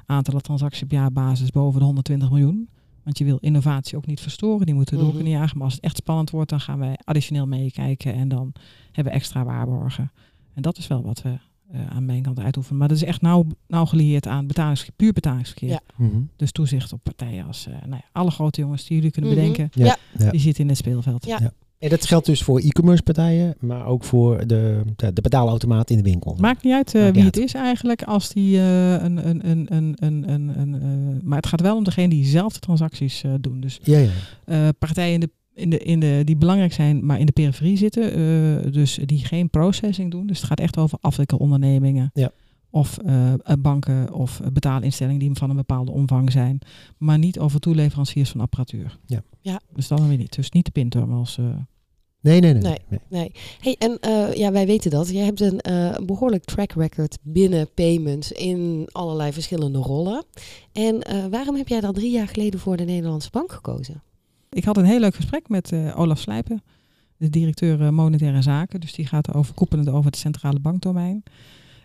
[0.06, 2.70] aantallen transacties op jaarbasis boven de 120 miljoen.
[3.04, 5.56] Want je wil innovatie ook niet verstoren, die moeten we door kunnen jagen.
[5.58, 8.54] Maar als het echt spannend wordt, dan gaan wij additioneel meekijken en dan
[8.92, 10.12] hebben we extra waarborgen.
[10.54, 11.38] En dat is wel wat we
[11.72, 12.78] eh, aan mijn kant uitoefenen.
[12.80, 15.70] Maar dat is echt nauw, nauw gelieerd aan betalings, puur betalingsverkeer.
[15.70, 15.82] Ja.
[15.96, 16.22] Mhm.
[16.36, 19.40] Dus toezicht op partijen als eh, nou ja, alle grote jongens die jullie kunnen Mhm.
[19.40, 19.86] bedenken, Ja.
[19.86, 19.98] Ja.
[20.26, 20.32] Ja.
[20.32, 21.26] die zitten in het speelveld.
[21.82, 25.98] En dat geldt dus voor e-commerce partijen, maar ook voor de, de, de betaalautomaat in
[25.98, 26.36] de winkel.
[26.40, 29.50] Maakt niet uit eh, Maakt wie niet het is eigenlijk, als die eh, een, een,
[29.50, 32.60] een, een, een, een, een eh, maar het gaat wel om degene die zelf de
[32.60, 33.62] transacties doen.
[33.62, 34.08] Dus Ja,
[34.46, 34.72] ja.
[34.72, 38.72] partijen in de, in de, in de, die belangrijk zijn, maar in de periferie zitten,
[38.72, 40.28] dus die geen processing doen.
[40.28, 42.12] Dus het gaat echt over afwikkelondernemingen.
[42.14, 42.32] Ja.
[42.72, 46.60] Of eh, eh, banken of eh, betaalinstellingen die van een bepaalde omvang zijn.
[46.98, 49.00] Maar niet over toeleveranciers van apparatuur.
[49.06, 49.24] Ja.
[49.42, 49.62] Ja.
[49.74, 50.36] Dus dat dan weer niet.
[50.36, 51.38] Dus niet de pinterminals.
[51.38, 51.46] eh
[52.22, 52.62] Nee, nee, nee.
[52.62, 52.78] Nee.
[52.90, 53.00] nee.
[53.10, 53.32] Nee.
[53.60, 55.10] Hey, en eh, ja, wij weten dat.
[55.10, 60.26] Jij hebt een eh, behoorlijk track record binnen payments in allerlei verschillende rollen.
[60.72, 64.04] En eh, waarom heb jij dan drie jaar geleden voor de Nederlandse bank gekozen?
[64.50, 66.64] Ik had een heel leuk gesprek met eh, Olaf Slijpen,
[67.18, 68.80] de directeur monetaire zaken.
[68.80, 71.24] Dus die gaat overkoepelend over het centrale bankdomein.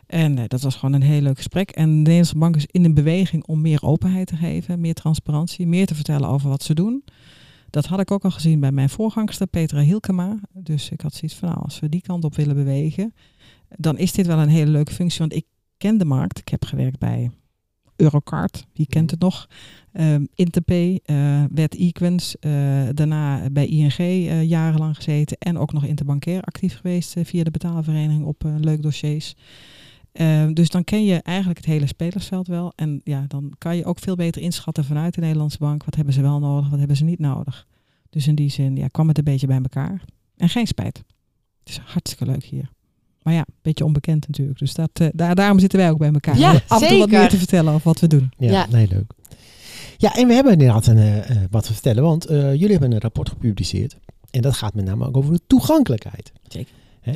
[0.07, 1.71] En eh, dat was gewoon een heel leuk gesprek.
[1.71, 5.67] En de Nederlandse bank is in een beweging om meer openheid te geven, meer transparantie,
[5.67, 7.05] meer te vertellen over wat ze doen.
[7.71, 10.41] Dat had ik ook al gezien bij mijn voorgangster Petra Hielkema.
[10.53, 13.15] Dus ik had zoiets van, nou, als we die kant op willen bewegen,
[13.69, 15.19] dan is dit wel een hele leuke functie.
[15.19, 15.45] Want ik
[15.77, 16.39] ken de markt.
[16.39, 17.31] Ik heb gewerkt bij
[17.97, 19.49] Eurocard, wie kent het nog?
[19.93, 22.51] Ehm Interpay, eh Wet Equens, eh,
[22.95, 23.97] daarna bij ING
[24.49, 29.35] jarenlang gezeten en ook nog interbankair actief geweest via de betaalvereniging op leuk dossiers.
[30.17, 32.73] Ehm, dus dan ken je eigenlijk het hele spelersveld wel.
[32.77, 35.85] En ja, dan kan je ook veel beter inschatten vanuit de Nederlandse bank.
[35.85, 37.67] Wat hebben ze wel nodig, wat hebben ze niet nodig.
[38.11, 40.03] Dus in die zin ja, kwam het een beetje bij elkaar.
[40.37, 40.97] En geen spijt.
[41.59, 42.71] Het is hartstikke leuk hier.
[43.23, 44.59] Maar ja, een beetje onbekend natuurlijk.
[44.59, 46.39] Dus dat, eh, daar, daarom zitten wij ook bij elkaar.
[46.39, 48.31] Ja, Om af en toe wat meer te vertellen over wat we doen.
[48.39, 48.67] Ja, Ja.
[48.71, 49.13] nee, leuk.
[49.97, 52.93] Ja, en we hebben inderdaad een, eh, eh, wat te vertellen, want eh, jullie hebben
[52.93, 53.97] een rapport gepubliceerd.
[54.31, 56.33] En dat gaat met name ook over de toegankelijkheid.
[56.49, 56.73] Zeker.
[57.01, 57.13] Hè?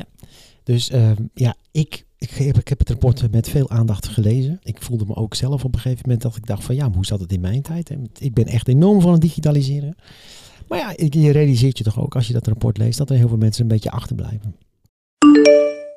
[0.63, 4.59] Dus eh, ja, ik, ik, heb, ik heb het rapport met veel aandacht gelezen.
[4.63, 6.95] Ik voelde me ook zelf op een gegeven moment dat ik dacht van ja, maar
[6.95, 7.91] hoe zat het in mijn tijd?
[8.19, 9.95] Ik ben echt enorm van het digitaliseren.
[10.67, 13.27] Maar ja, je realiseert je toch ook als je dat rapport leest dat er heel
[13.27, 14.55] veel mensen een beetje achterblijven.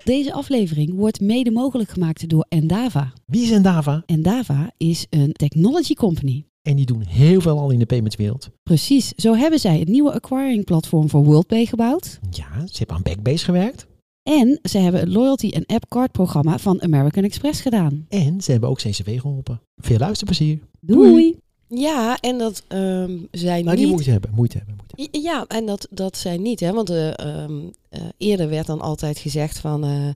[0.04, 3.12] Deze aflevering wordt mede mogelijk gemaakt door Endava.
[3.26, 4.02] Wie is Endava?
[4.06, 6.46] Endava is een technology company.
[6.62, 8.50] En die doen heel veel al in de paymentswereld.
[8.62, 12.18] Precies, zo hebben zij het nieuwe acquiring platform voor WorldPay gebouwd.
[12.30, 13.86] Ja, ze hebben aan Backbase gewerkt.
[14.24, 18.06] En ze hebben het loyalty en app card programma van American Express gedaan.
[18.08, 19.60] En ze hebben ook CCW geholpen.
[19.76, 20.58] Veel luisterplezier.
[20.80, 21.36] Doei!
[21.68, 23.94] Ja, en dat ehm zijn Nou, die niet...
[23.94, 24.76] moeite hebben, moeite hebben.
[24.76, 25.30] Moeite hebben.
[25.30, 26.72] Ja, en dat, dat zijn niet, hè?
[26.72, 29.84] Want eh, ehm, eh, eerder werd dan altijd gezegd van.
[29.84, 30.08] eh,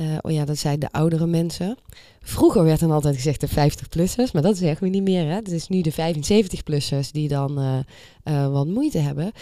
[0.00, 1.76] Eh, oh ja, dat zijn de oudere mensen.
[2.22, 5.24] Vroeger werd dan altijd gezegd de 50-plussers, maar dat zeggen we niet meer.
[5.24, 5.34] Hè?
[5.34, 7.78] Het is nu de 75-plussers die dan eh,
[8.22, 9.32] eh, wat moeite hebben.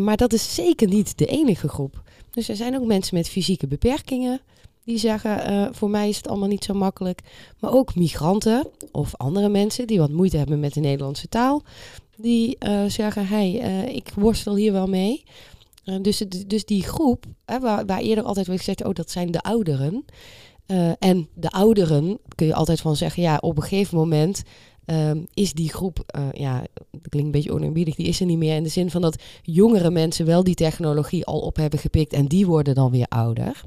[0.00, 2.02] Maar dat is zeker niet de enige groep.
[2.30, 4.40] Dus er zijn ook mensen met fysieke beperkingen
[4.84, 7.20] die zeggen, voor mij is het allemaal niet zo makkelijk.
[7.58, 11.62] Maar ook migranten of andere mensen die wat moeite hebben met de Nederlandse taal.
[12.16, 15.24] Die zeggen, hey, eh, ik worstel hier wel mee.
[15.86, 19.30] Eh, dus, dus die groep, hè, waar, waar eerder altijd werd gezegd, oh dat zijn
[19.30, 20.04] de ouderen.
[20.66, 24.42] Eh, en de ouderen kun je altijd van zeggen, ja, op een gegeven moment
[24.84, 26.58] ehm, is die groep, eh, ja,
[26.90, 29.22] dat klinkt een beetje oneerbiedig, die is er niet meer in de zin van dat
[29.42, 33.62] jongere mensen wel die technologie al op hebben gepikt en die worden dan weer ouder.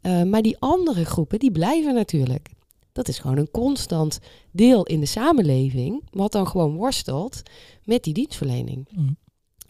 [0.00, 2.48] Eh, maar die andere groepen, die blijven natuurlijk.
[2.92, 4.18] Dat is gewoon een constant
[4.50, 7.42] deel in de samenleving, wat dan gewoon worstelt
[7.84, 8.88] met die dienstverlening.
[8.90, 9.16] Mm.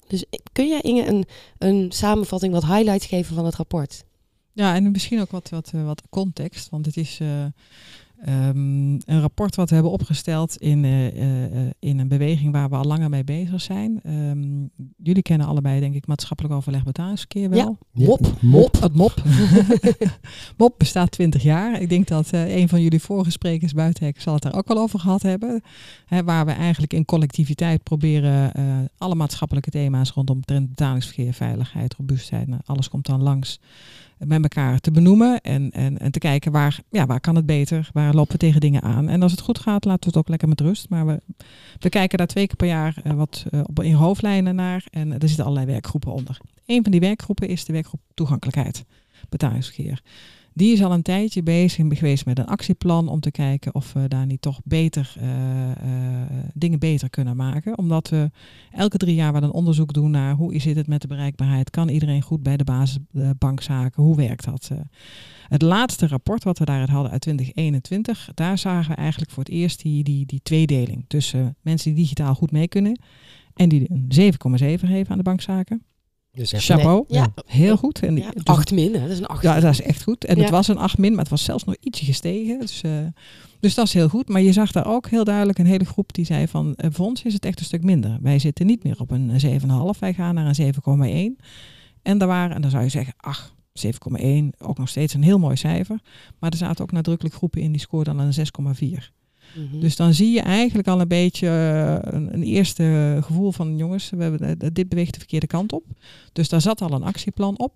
[0.08, 1.24] Dus kun jij Inge een,
[1.58, 4.04] een samenvatting, wat highlights geven van het rapport?
[4.52, 7.44] Ja, en misschien ook wat, wat, eh, wat context, want het is eh,
[8.24, 12.68] ehm, een rapport wat we hebben opgesteld in, eh, eh, eh, in een beweging waar
[12.68, 14.00] we al langer mee bezig zijn.
[14.02, 17.58] Ehm, jullie kennen allebei, denk ik, maatschappelijk overleg betalingsverkeer wel.
[17.58, 18.32] Ja, Mop.
[18.40, 18.80] mop.
[18.80, 19.22] Het MOP.
[20.58, 21.80] MOP bestaat 20 jaar.
[21.80, 24.78] Ik denk dat eh, een van jullie vorige sprekers buitenhek zal het daar ook wel
[24.78, 25.62] over gehad hebben.
[26.06, 28.64] Hè, waar we eigenlijk in collectiviteit proberen eh,
[28.98, 33.60] alle maatschappelijke thema's rondom trend betalingsverkeer, veiligheid, robuustheid, nou, alles komt dan langs
[34.18, 37.90] met elkaar te benoemen en, en, en te kijken waar, ja, waar kan het beter,
[37.92, 39.08] waar lopen we tegen dingen aan.
[39.08, 40.88] En als het goed gaat, laten we het ook lekker met rust.
[40.88, 41.20] Maar we,
[41.78, 45.12] we kijken daar twee keer per jaar eh, wat eh, op, in hoofdlijnen naar en
[45.12, 46.38] er zitten allerlei werkgroepen onder.
[46.66, 48.84] Een van die werkgroepen is de werkgroep toegankelijkheid
[49.28, 50.02] betalingsverkeer.
[50.58, 54.08] Die is al een tijdje bezig geweest met een actieplan om te kijken of we
[54.08, 55.76] daar niet toch beter eh, eh,
[56.54, 57.78] dingen beter kunnen maken.
[57.78, 58.30] Omdat we
[58.70, 61.70] elke drie jaar wel een onderzoek doen naar hoe zit het met de bereikbaarheid.
[61.70, 64.02] Kan iedereen goed bij de basisbankzaken?
[64.02, 64.68] Hoe werkt dat?
[64.72, 64.78] eh?
[65.48, 69.52] Het laatste rapport wat we daaruit hadden uit 2021, daar zagen we eigenlijk voor het
[69.52, 73.00] eerst die, die, die tweedeling tussen mensen die digitaal goed mee kunnen
[73.54, 75.82] en die een 7,7 geven aan de bankzaken.
[76.38, 77.04] Dus Chapeau.
[77.08, 77.32] Ja.
[77.46, 78.02] Heel goed.
[78.02, 79.00] En Ja, dus- acht min, hè?
[79.00, 79.42] dat is een acht.
[79.42, 80.24] ja, dat is echt goed.
[80.24, 80.42] En Ja.
[80.42, 82.60] het was een 8 min, maar het was zelfs nog ietsje gestegen.
[82.60, 82.90] Dus, eh,
[83.60, 84.28] dus dat is heel goed.
[84.28, 86.74] Maar je zag daar ook heel duidelijk een hele groep die zei van...
[86.74, 88.18] eh, voor ons is het echt een stuk minder.
[88.22, 89.98] Wij zitten niet meer op een 7,5.
[89.98, 91.38] Wij gaan naar een 7,1.
[92.02, 94.52] En daar waren, en dan zou je zeggen, ach, 7,1.
[94.58, 96.00] Ook nog steeds een heel mooi cijfer.
[96.38, 99.12] Maar er zaten ook nadrukkelijk groepen in die scoorden dan een 6,4.
[99.54, 99.80] Mhm.
[99.80, 104.10] Dus dan zie je eigenlijk al een beetje eh, een, een eerste gevoel van jongens,
[104.10, 105.84] we hebben, dit beweegt de verkeerde kant op.
[106.32, 107.72] Dus daar zat al een actieplan op.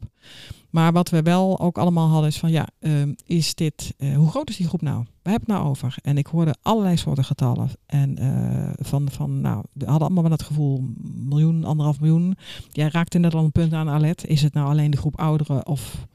[0.73, 4.31] Maar wat we wel ook allemaal hadden is van ja, ehm, is dit, eh, hoe
[4.31, 4.97] groot is die groep nou?
[4.97, 5.95] Waar hebben het nou over?
[6.03, 7.71] En ik hoorde allerlei soorten getallen.
[7.87, 12.37] En eh, van, van, nou, we hadden allemaal wel het gevoel, miljoen, anderhalf miljoen.
[12.71, 14.27] Jij raakte net al een punt aan, Alet.
[14.27, 16.07] Is het nou alleen de groep ouderen of...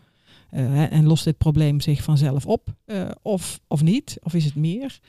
[0.50, 2.76] en lost dit probleem zich vanzelf op?
[3.22, 4.17] of, of niet?
[4.22, 5.00] Of is het meer?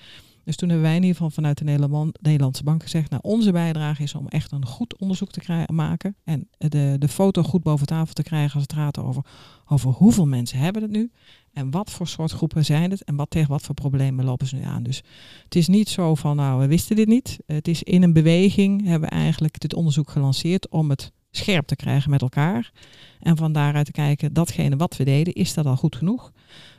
[0.49, 3.53] Dus toen hebben wij in ieder geval vanuit de Nederland- Nederlandse Bank gezegd, nou onze
[3.53, 7.87] bijdrage is om echt een goed onderzoek te maken en de, de foto goed boven
[7.87, 9.25] tafel te krijgen als het gaat over,
[9.67, 11.11] over hoeveel mensen hebben het nu
[11.53, 14.57] en wat voor soort groepen zijn het en wat tegen wat voor problemen lopen ze
[14.57, 14.83] nu aan.
[14.83, 15.03] Dus
[15.45, 17.39] het is niet zo van, nou we wisten dit niet.
[17.47, 21.77] Het is in een beweging hebben we eigenlijk dit onderzoek gelanceerd om het scherp te
[21.77, 22.73] krijgen met elkaar.
[23.21, 26.33] En van daaruit te kijken, datgene wat we deden, is dat al goed genoeg?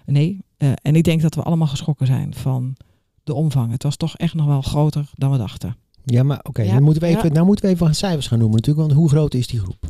[0.06, 0.40] Nee.
[0.58, 2.76] Eh, en ik denk dat we allemaal geschrokken zijn van
[3.30, 3.72] de omvang.
[3.72, 5.76] Het was toch echt nog wel groter dan we dachten.
[6.06, 7.34] Ja, maar oké, Ja, dan moeten we even, ja.
[7.34, 8.88] nou moeten we even wat cijfers gaan noemen natuurlijk.
[8.88, 9.90] Want hoe groot is die groep?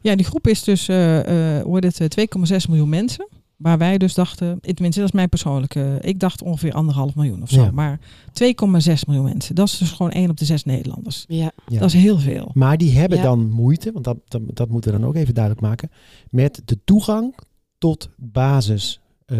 [0.00, 3.28] Ja, die groep is dus, eh eh, hoe heet het, eh, 2,6 miljoen mensen.
[3.56, 7.50] Waar wij dus dachten, tenminste dat is mijn persoonlijke, ik dacht ongeveer anderhalf miljoen of
[7.50, 7.62] zo.
[7.62, 7.70] Ja.
[7.70, 7.98] Maar
[8.32, 11.24] 2,6 miljoen mensen, dat is dus gewoon 1 op de 6 Nederlanders.
[11.28, 11.50] ja.
[11.68, 11.78] Ja.
[11.78, 12.50] Dat is heel veel.
[12.54, 13.24] Maar die hebben Ja.
[13.24, 15.90] dan moeite, want dat, dat, dat moeten we dan ook even duidelijk maken,
[16.30, 17.34] met de toegang
[17.78, 19.00] tot basis.
[19.26, 19.38] eh,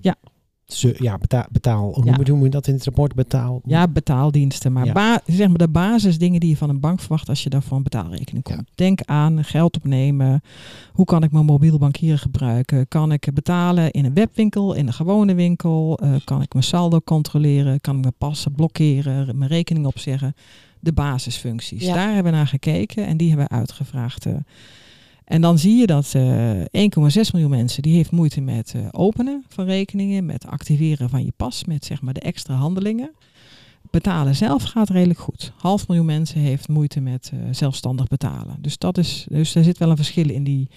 [0.00, 0.14] Ja.
[0.72, 2.10] Ze, ja, betaal, betaal hoe Ja.
[2.10, 3.14] noem je- hoe noem je dat in het rapport?
[3.14, 3.60] Betaal.
[3.64, 4.72] Ja, betaaldiensten.
[4.72, 4.92] Maar Ja.
[4.92, 7.76] ba- zeg maar de basisdingen die je van een bank verwacht als je daar voor
[7.76, 8.58] een betaalrekening komt.
[8.58, 8.64] Ja.
[8.74, 10.40] Denk aan geld opnemen.
[10.92, 12.88] Hoe kan ik mijn mobiel bankieren gebruiken?
[12.88, 15.98] Kan ik betalen in een webwinkel, in een gewone winkel?
[16.02, 17.80] Eh, kan ik mijn saldo controleren?
[17.80, 19.38] Kan ik mijn passen blokkeren?
[19.38, 20.34] Mijn rekening opzeggen?
[20.80, 21.84] De basisfuncties.
[21.84, 21.94] Ja.
[21.94, 24.26] Daar hebben we naar gekeken en die hebben we uitgevraagd.
[24.26, 24.32] eh.
[25.30, 26.64] En dan zie je dat eh 1,6
[27.32, 31.64] miljoen mensen die heeft moeite met eh, openen van rekeningen, met activeren van je pas,
[31.64, 33.10] met zeg maar de extra handelingen.
[33.90, 35.52] Betalen zelf gaat redelijk goed.
[35.56, 38.56] Half miljoen mensen heeft moeite met eh, zelfstandig betalen.
[38.60, 40.68] Dus, dat is, dus er zit wel een verschil in, die,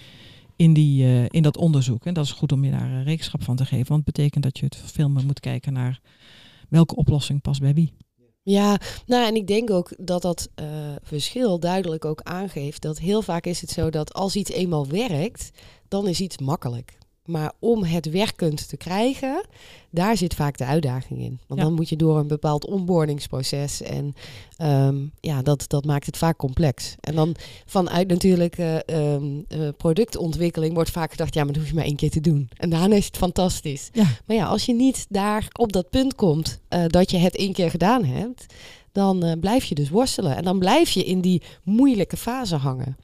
[0.56, 2.06] in, die, eh, in dat onderzoek.
[2.06, 3.88] En dat is goed om je daar eh, rekenschap van te geven.
[3.88, 6.00] Want het betekent dat je het veel meer moet kijken naar
[6.68, 7.92] welke oplossing past bij wie.
[8.46, 10.66] Ja, nou en ik denk ook dat dat eh,
[11.02, 15.50] verschil duidelijk ook aangeeft dat heel vaak is het zo dat als iets eenmaal werkt,
[15.88, 16.98] dan is iets makkelijk.
[17.24, 19.44] Maar om het werkend te krijgen,
[19.90, 21.38] daar zit vaak de uitdaging in.
[21.46, 21.66] Want Ja.
[21.66, 23.82] dan moet je door een bepaald onboardingsproces.
[23.82, 24.14] En
[24.56, 26.94] ehm, ja, dat, dat maakt het vaak complex.
[27.00, 27.34] En dan
[27.66, 31.84] vanuit natuurlijk eh, ehm, eh, productontwikkeling wordt vaak gedacht, ja, maar dat hoef je maar
[31.84, 32.48] één keer te doen.
[32.56, 33.88] En daarna is het fantastisch.
[33.92, 34.06] Ja.
[34.26, 37.52] Maar ja, als je niet daar op dat punt komt eh, dat je het één
[37.52, 38.46] keer gedaan hebt,
[38.94, 40.36] dan eh, blijf je dus worstelen.
[40.36, 42.96] En dan blijf je in die moeilijke fase hangen.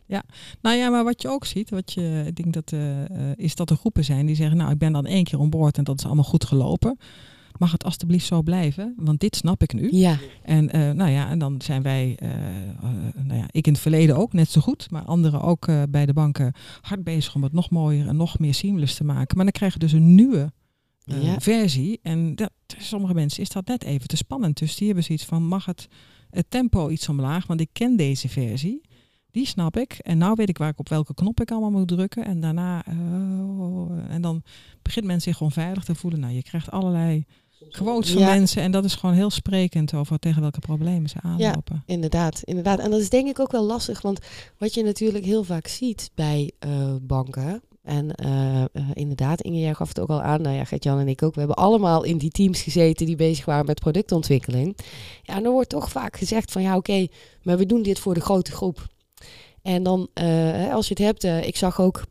[0.61, 3.71] Nou ja, maar wat je ook ziet, wat je, ik denk dat, eh, is dat
[3.71, 5.99] er groepen zijn die zeggen, nou ik ben dan één keer on boord en dat
[5.99, 6.99] is allemaal goed gelopen.
[7.59, 8.95] Mag het alstublieft zo blijven?
[8.97, 9.89] Want dit snap ik nu.
[9.93, 12.19] Ja, En eh, nou ja, en dan zijn wij,
[13.15, 16.13] nou ja, ik in het verleden ook net zo goed, maar anderen ook bij de
[16.13, 19.37] banken hard bezig om het nog mooier en nog meer seamless te maken.
[19.37, 20.53] Maar dan krijg je dus een nieuwe
[21.05, 21.41] eh, Ja.
[21.41, 21.99] versie.
[22.03, 24.59] En dat, sommige mensen is dat net even te spannend.
[24.59, 25.89] Dus die hebben zoiets van, mag het,
[26.31, 27.47] het tempo iets omlaag?
[27.47, 28.81] Want ik ken deze versie.
[29.31, 29.93] Die snap ik.
[29.93, 32.25] En nou weet ik waar ik op welke knop ik allemaal moet drukken.
[32.25, 32.95] En daarna, eh,
[34.09, 34.43] en dan
[34.83, 36.21] begint men zich onveilig te voelen.
[36.21, 37.25] Nou, je krijgt allerlei
[37.71, 38.35] quotes van Ja.
[38.35, 38.63] mensen.
[38.63, 41.83] En dat is gewoon heel sprekend over tegen welke problemen ze aanlopen.
[41.87, 42.79] Inderdaad, inderdaad.
[42.79, 44.19] En dat is denk ik ook wel lastig, want
[44.59, 47.63] wat je natuurlijk heel vaak ziet bij eh, banken.
[47.91, 50.43] En eh, eh, inderdaad, Inge, gaf het ook al aan.
[50.43, 51.33] Nou ja, Gert-Jan en ik ook.
[51.35, 54.77] We hebben allemaal in die teams gezeten die bezig waren met productontwikkeling.
[55.23, 57.07] Ja, en dan wordt toch vaak gezegd van ja, oké,
[57.43, 58.87] maar we doen dit voor de grote groep.
[59.63, 62.05] En dan, eh, als je het hebt, ik zag ook,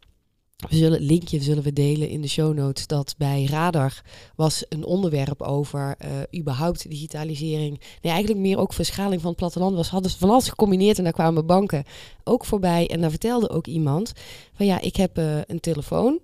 [0.68, 4.02] we zullen, linkje zullen we delen in de show notes, dat bij Radar
[4.36, 7.80] was een onderwerp over eh, überhaupt digitalisering.
[8.02, 9.90] Nee, eigenlijk meer ook verschaling van het platteland was.
[9.90, 11.84] Hadden ze van alles gecombineerd en daar kwamen banken
[12.24, 12.88] ook voorbij.
[12.88, 14.14] En daar vertelde ook iemand
[14.54, 16.20] van ja, ik heb eh, een telefoon.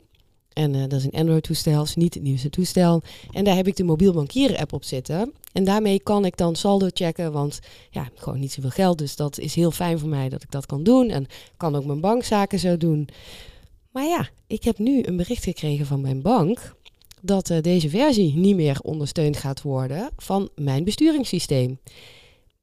[0.53, 3.01] En eh, dat is een Android-toestel, is niet het nieuwste toestel.
[3.31, 5.33] En daar heb ik de mobiel bankieren app op zitten.
[5.51, 8.97] En daarmee kan ik dan saldo checken, want ja, gewoon niet zoveel geld.
[8.97, 11.09] Dus dat is heel fijn voor mij dat ik dat kan doen.
[11.09, 13.09] En kan ook mijn bankzaken zo doen.
[13.95, 16.75] Maar ja, ik heb nu een bericht gekregen van mijn bank
[17.21, 21.79] dat eh, deze versie niet meer ondersteund gaat worden van mijn besturingssysteem.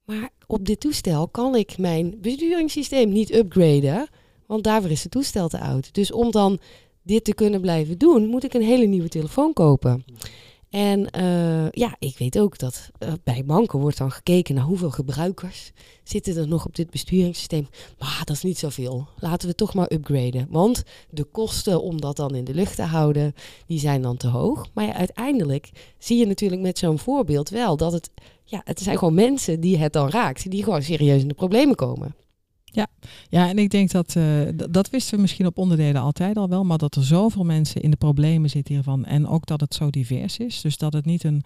[0.04, 4.08] Maar op dit toestel kan ik mijn besturingssysteem niet upgraden,
[4.46, 5.94] want daarvoor is het toestel te oud.
[5.94, 6.58] Dus om dan
[7.02, 10.04] dit te kunnen blijven doen, moet ik een hele nieuwe telefoon kopen.
[10.72, 14.90] En eh, ja, ik weet ook dat eh, bij banken wordt dan gekeken naar hoeveel
[14.90, 17.68] gebruikers zitten er nog op dit besturingssysteem.
[17.98, 19.08] Maar dat is niet zoveel.
[19.18, 20.46] Laten we toch maar upgraden.
[20.50, 23.34] Want de kosten om dat dan in de lucht te houden,
[23.66, 24.66] die zijn dan te hoog.
[24.74, 28.10] Maar uiteindelijk zie je natuurlijk met zo'n voorbeeld wel dat het,
[28.44, 31.74] ja, het zijn gewoon mensen die het dan raakt, die gewoon serieus in de problemen
[31.74, 32.14] komen.
[33.28, 34.24] Ja, en ik denk dat, eh,
[34.70, 37.90] dat wisten we misschien op onderdelen altijd al wel, maar dat er zoveel mensen in
[37.90, 40.60] de problemen zitten hiervan en ook dat het zo divers is.
[40.60, 41.42] Dus dat het niet een,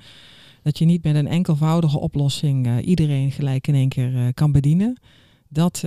[0.63, 4.53] dat je niet met een enkelvoudige oplossing eh, iedereen gelijk in één keer eh, kan
[4.53, 4.97] bedienen.
[5.49, 5.85] Dat,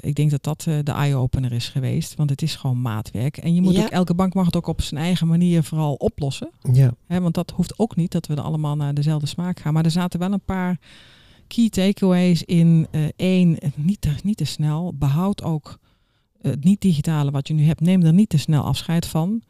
[0.00, 3.36] ik denk dat dat de eye-opener is geweest, want het is gewoon maatwerk.
[3.36, 3.82] En je moet Ja.
[3.82, 6.50] ook, elke bank mag het ook op zijn eigen manier vooral oplossen.
[6.72, 9.72] Ja, Hè, want dat hoeft ook niet dat we er allemaal naar dezelfde smaak gaan.
[9.72, 10.78] Maar er zaten wel een paar
[11.54, 12.86] key takeaways in.
[12.90, 14.94] eh één, niet te, niet te snel.
[14.94, 15.78] Behoud ook
[16.42, 17.80] het niet-digitale wat je nu hebt.
[17.80, 19.42] Neem er niet te snel afscheid van.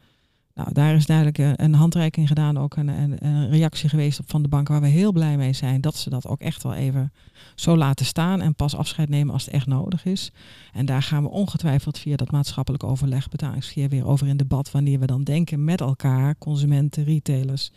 [0.54, 4.42] Nou, daar is duidelijk eh, een handreiking gedaan, ook een, een, een reactie geweest van
[4.42, 5.80] de bank waar we heel blij mee zijn.
[5.80, 7.12] Dat ze dat ook echt wel even
[7.54, 10.32] zo laten staan en pas afscheid nemen als het echt nodig is.
[10.72, 14.70] En daar gaan we ongetwijfeld via dat maatschappelijk overleg, betalingsverkeer weer over in debat.
[14.70, 17.72] Wanneer we dan denken met elkaar, consumenten, retailers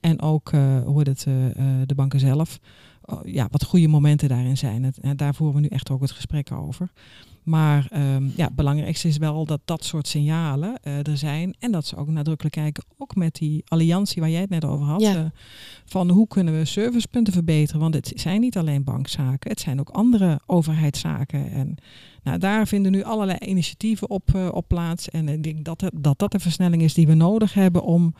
[0.00, 2.60] en ook eh, heet het, eh, eh, de banken zelf.
[3.06, 4.84] Oh, ja, wat goede momenten daarin zijn.
[4.84, 6.90] Het, en daar voeren we nu echt ook het gesprek over.
[7.46, 11.54] Maar ehm, ja, het belangrijkste is wel dat dat soort signalen eh, er zijn.
[11.58, 14.86] En dat ze ook nadrukkelijk kijken, ook met die alliantie waar jij het net over
[14.86, 15.00] had.
[15.00, 15.14] Ja.
[15.14, 15.24] eh,
[15.84, 17.80] van hoe kunnen we servicepunten verbeteren?
[17.80, 21.50] Want het zijn niet alleen bankzaken, het zijn ook andere overheidszaken.
[21.50, 21.76] En
[22.22, 25.08] nou, daar vinden nu allerlei initiatieven op, eh, op plaats.
[25.08, 28.14] En ik denk dat, dat dat de versnelling is die we nodig hebben om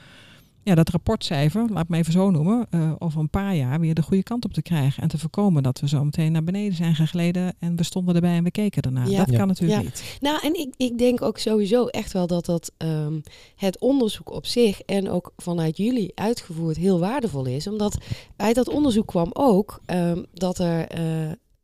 [0.66, 4.02] ja, dat rapportcijfer, laat me even zo noemen, eh, over een paar jaar weer de
[4.02, 5.02] goede kant op te krijgen.
[5.02, 8.36] En te voorkomen dat we zo meteen naar beneden zijn gegleden en we stonden erbij
[8.36, 9.08] en we keken ernaar.
[9.08, 9.18] Ja.
[9.18, 9.36] Dat Ja.
[9.38, 9.84] kan natuurlijk Ja.
[9.84, 10.16] niet.
[10.20, 13.20] Nou, en ik, ik denk ook sowieso echt wel dat dat ehm,
[13.56, 17.66] het onderzoek op zich en ook vanuit jullie uitgevoerd heel waardevol is.
[17.66, 17.96] Omdat
[18.36, 21.02] uit dat onderzoek kwam ook ehm, dat er eh,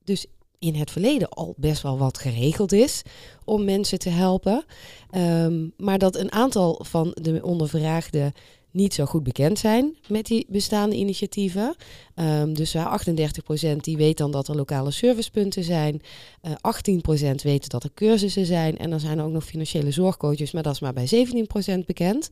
[0.04, 0.26] dus
[0.58, 3.02] in het verleden al best wel wat geregeld is
[3.44, 4.64] om mensen te helpen.
[5.10, 8.32] Ehm, maar dat een aantal van de ondervraagden
[8.72, 11.74] niet zo goed bekend zijn met die bestaande initiatieven.
[12.14, 16.02] Ehm, dus waar 38% die weet dan dat er lokale servicepunten zijn.
[16.40, 18.78] Eh 18% weten dat er cursussen zijn.
[18.78, 22.30] En dan zijn ook nog financiële zorgcoaches, maar dat is maar bij 17% bekend.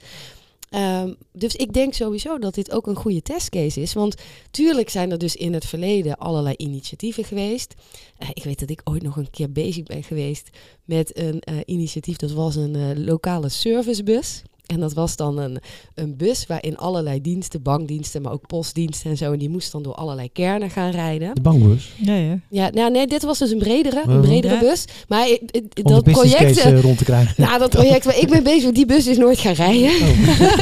[0.71, 3.93] Ehm, dus ik denk sowieso dat dit ook een goede testcase is.
[3.93, 4.15] Want
[4.51, 7.75] tuurlijk zijn er dus in het verleden allerlei initiatieven geweest.
[8.19, 10.49] Eh, ik weet dat ik ooit nog een keer bezig ben geweest
[10.85, 12.17] met een eh, initiatief.
[12.17, 14.43] Dat was een eh, lokale servicebus.
[14.71, 15.59] En dat was dan een,
[15.95, 19.33] een bus waarin allerlei diensten, bankdiensten, maar ook postdiensten en zo.
[19.33, 21.35] En die moest dan door allerlei kernen gaan rijden.
[21.35, 21.93] De bankbus.
[21.97, 22.39] Ja, ja.
[22.51, 24.61] Ja, nou nee, dit was dus een bredere, een bredere Ja.
[24.61, 24.85] bus.
[25.09, 25.39] Maar eh,
[25.83, 26.37] Om dat project...
[26.37, 27.35] case eh, eh, rond te krijgen.
[27.37, 29.91] nou, dat project waar ik mee bezig ben, die bus is nooit gaan rijden.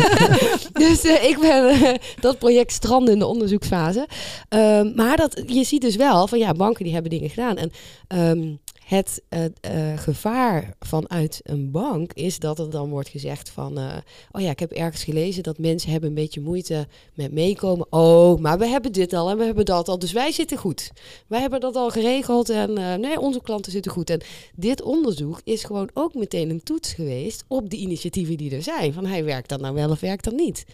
[0.85, 1.77] dus eh, ik ben
[2.21, 4.07] dat project stranden in de onderzoeksfase.
[4.49, 7.57] Ehm, maar dat, je ziet dus wel van ja, banken die hebben dingen gedaan.
[7.57, 7.71] En
[8.09, 8.55] ehm,
[8.89, 13.79] het eh, eh, gevaar vanuit een bank is dat er dan wordt gezegd van...
[13.79, 13.97] eh,
[14.33, 17.87] oh ja, ik heb ergens gelezen dat mensen hebben een beetje moeite met meekomen.
[17.91, 20.91] Oh, maar we hebben dit al en we hebben dat al, dus wij zitten goed.
[21.27, 24.11] Wij hebben dat al geregeld en nee, onze klanten zitten goed.
[24.11, 24.21] En
[24.55, 28.93] dit onderzoek is gewoon ook meteen een toets geweest op de initiatieven die er zijn.
[28.93, 30.65] Van hij werkt dat nou wel of werkt dat niet.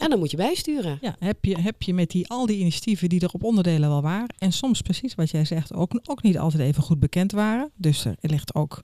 [0.00, 0.98] En dan moet je bijsturen.
[1.00, 4.02] Ja, heb je, heb je met die, al die initiatieven die er op onderdelen wel
[4.02, 4.34] waren.
[4.38, 7.70] En soms precies wat jij zegt, ook, ook niet altijd even goed bekend waren.
[7.76, 8.82] Dus er ligt ook,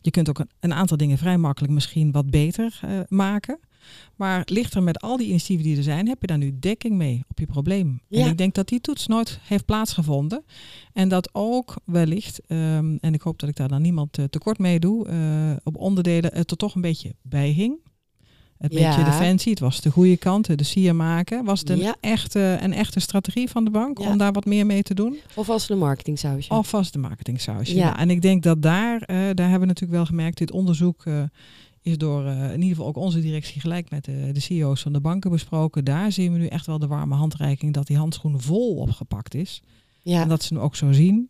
[0.00, 3.58] je kunt ook een, een aantal dingen vrij makkelijk misschien wat beter eh, maken.
[4.16, 6.96] Maar ligt er met al die initiatieven die er zijn, heb je daar nu dekking
[6.96, 8.00] mee op je probleem?
[8.08, 8.24] Ja.
[8.24, 10.44] En ik denk dat die toets nooit heeft plaatsgevonden.
[10.92, 14.58] En dat ook wellicht, ehm, en ik hoop dat ik daar dan niemand eh, tekort
[14.58, 17.78] mee doe, eh, op onderdelen het er toch een beetje bij hing.
[18.62, 18.88] Het Ja.
[18.96, 21.44] beetje defensie, het was de goede kant, de sier maken.
[21.44, 21.96] Was het een, Ja.
[22.00, 24.08] echte, een echte strategie van de bank Ja.
[24.10, 25.16] om daar wat meer mee te doen?
[25.34, 26.50] Of als een marketingsausje.
[26.54, 27.74] Of was het de marketingsausje?
[27.74, 27.84] Ja.
[27.84, 31.04] Nou, en ik denk dat daar, eh, daar hebben we natuurlijk wel gemerkt, dit onderzoek
[31.06, 31.22] eh,
[31.82, 34.92] is door eh, in ieder geval ook onze directie gelijk met de, de CEO's van
[34.92, 35.84] de banken besproken.
[35.84, 39.62] Daar zien we nu echt wel de warme handreiking dat die handschoen vol opgepakt is.
[40.02, 40.22] ja.
[40.22, 41.28] En dat ze hem ook zo zien.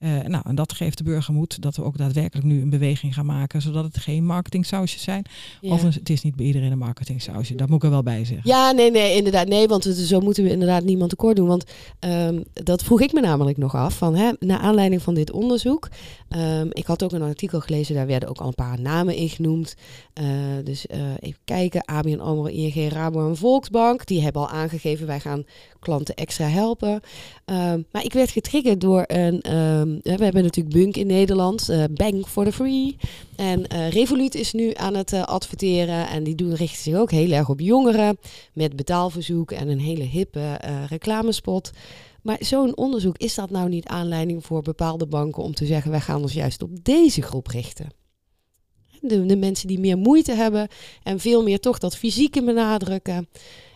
[0.00, 3.14] Eh, nou, en dat geeft de burger moed dat we ook daadwerkelijk nu een beweging
[3.14, 5.24] gaan maken, zodat het geen marketingsausjes zijn.
[5.60, 5.72] ja.
[5.72, 8.24] Of een- het is niet bij iedereen een marketingsausje, dat moet ik er wel bij
[8.24, 8.50] zeggen.
[8.50, 9.48] Ja, nee, nee, inderdaad.
[9.48, 11.46] Nee, want het- zo moeten we inderdaad niemand tekort doen.
[11.48, 11.64] Want
[11.98, 13.96] ehm, dat vroeg ik me namelijk nog af.
[13.96, 15.88] Van, hè, naar aanleiding van dit onderzoek.
[16.30, 19.28] Ehm, ik had ook een artikel gelezen, daar werden ook al een paar namen in
[19.28, 19.74] genoemd.
[20.12, 20.26] Eh,
[20.64, 21.84] dus eh, even kijken.
[21.84, 24.06] ABN AMRO, ING, Rabo en Volksbank.
[24.06, 25.44] Die hebben al aangegeven, wij gaan
[25.80, 27.00] klanten extra helpen.
[27.44, 29.40] Ehm, maar ik werd getriggerd door een...
[29.40, 31.68] ehm, we hebben natuurlijk Bunk in Nederland.
[31.68, 32.96] eh, Bank for the Free.
[33.36, 36.08] En Revolut is nu aan het adverteren.
[36.08, 38.18] En die doen, richten zich ook heel erg op jongeren.
[38.52, 41.70] Met betaalverzoek en een hele hippe reclamespot.
[42.22, 45.90] Maar zo'n onderzoek, is dat nou niet aanleiding voor bepaalde banken om te zeggen...
[45.90, 47.88] wij gaan ons juist op deze groep richten?
[49.00, 50.68] De, de mensen die meer moeite hebben
[51.02, 53.28] en veel meer toch dat fysieke benadrukken.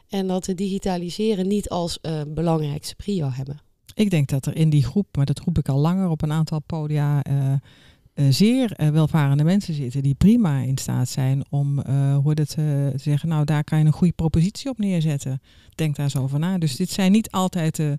[0.08, 3.60] En dat het digitaliseren niet als eh, belangrijkste prio hebben.
[3.94, 6.32] Ik denk dat er in die groep, maar dat roep ik al langer op een
[6.32, 7.52] aantal podia, eh,
[8.14, 12.48] eh, zeer eh, welvarende mensen zitten die prima in staat zijn om, eh hoe het,
[12.48, 15.40] te zeggen, nou daar kan je een goede propositie op neerzetten.
[15.74, 16.58] Denk daar zo over na.
[16.58, 17.98] Dus dit zijn niet altijd de,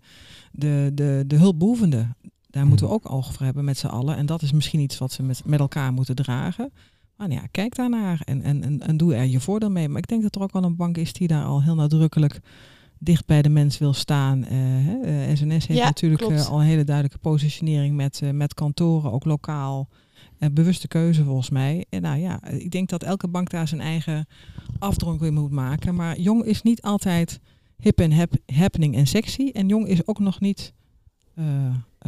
[0.51, 2.15] de, de, de hulpbehoevenden.
[2.49, 4.15] Daar moeten we ook oog voor hebben met z'n allen.
[4.15, 6.71] En dat is misschien iets wat ze met, met elkaar moeten dragen.
[7.15, 9.89] Maar nou ja, kijk daarnaar en, en, en, en doe er je voordeel mee.
[9.89, 12.39] Maar ik denk dat er ook wel een bank is die daar al heel nadrukkelijk
[13.05, 14.43] dicht bij de mens wil staan.
[14.45, 16.39] Eh, hè, eh, SNS heeft Ja, natuurlijk klopt.
[16.39, 19.89] eh, al een hele duidelijke positionering met, eh, met kantoren, ook lokaal.
[20.39, 21.85] Eh, bewuste keuze volgens mij.
[21.89, 24.27] En nou ja, ik denk dat elke bank daar zijn eigen
[24.79, 25.95] afdronk in moet maken.
[25.95, 27.39] Maar jong is niet altijd
[27.77, 29.49] hip en hap, happening en sexy.
[29.53, 30.73] En jong is ook nog niet
[31.35, 31.45] eh,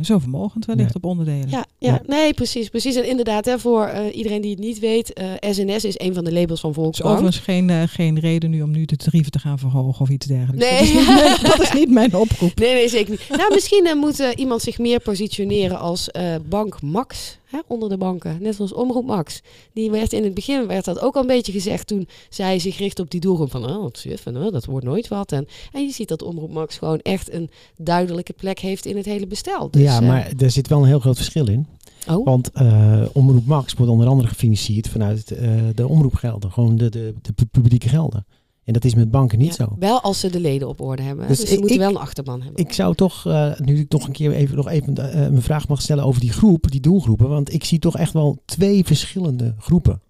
[0.06, 1.04] zo vermogend wellicht Nee.
[1.04, 1.50] op onderdelen.
[1.50, 2.70] Ja, ja, nee, precies.
[2.70, 2.96] precies.
[2.96, 6.24] En inderdaad, hè, voor eh, iedereen die het niet weet, eh, SNS is een van
[6.24, 7.14] de labels van Het is Volksbank.
[7.14, 10.26] overigens geen, eh, geen reden nu om nu de tarieven te gaan verhogen of iets
[10.26, 10.70] dergelijks.
[10.70, 10.80] Nee.
[10.80, 12.60] Dat, is niet mijn, dat is niet mijn oproep.
[12.60, 13.38] Nee, nee, zeker niet.
[13.38, 18.38] Nou, misschien moet iemand zich meer positioneren als eh, Bank Max hè, onder de banken.
[18.42, 19.42] Net zoals Omroep Max.
[19.74, 22.78] Die werd in het begin werd dat ook al een beetje gezegd toen zij zich
[22.78, 25.32] richt op die doelgroep van oh, suf en oh, dat wordt nooit wat.
[25.32, 29.06] En, en je ziet dat Omroep Max gewoon echt een duidelijke plek heeft in het
[29.06, 29.72] hele bestel.
[29.72, 31.68] Dus, ja, eh, maar er zit wel een heel groot verschil in.
[32.10, 36.52] oh, Want eh, Omroep Max wordt onder andere gefinancierd vanuit eh, de omroepgelden.
[36.52, 38.26] Gewoon de, de, de pu- publieke gelden.
[38.64, 39.76] En dat is met banken niet ja, zo.
[39.80, 41.28] Wel als ze de leden op orde hebben.
[41.28, 42.66] Dus Dus, ze ik- moeten ik- wel een achterban hebben.
[42.66, 45.68] Ik zou toch, eh, nu ik toch een keer even, nog even eh, mijn vraag
[45.68, 47.30] mag stellen over die groep, die doelgroepen.
[47.30, 50.02] Want ik zie toch echt wel twee verschillende groepen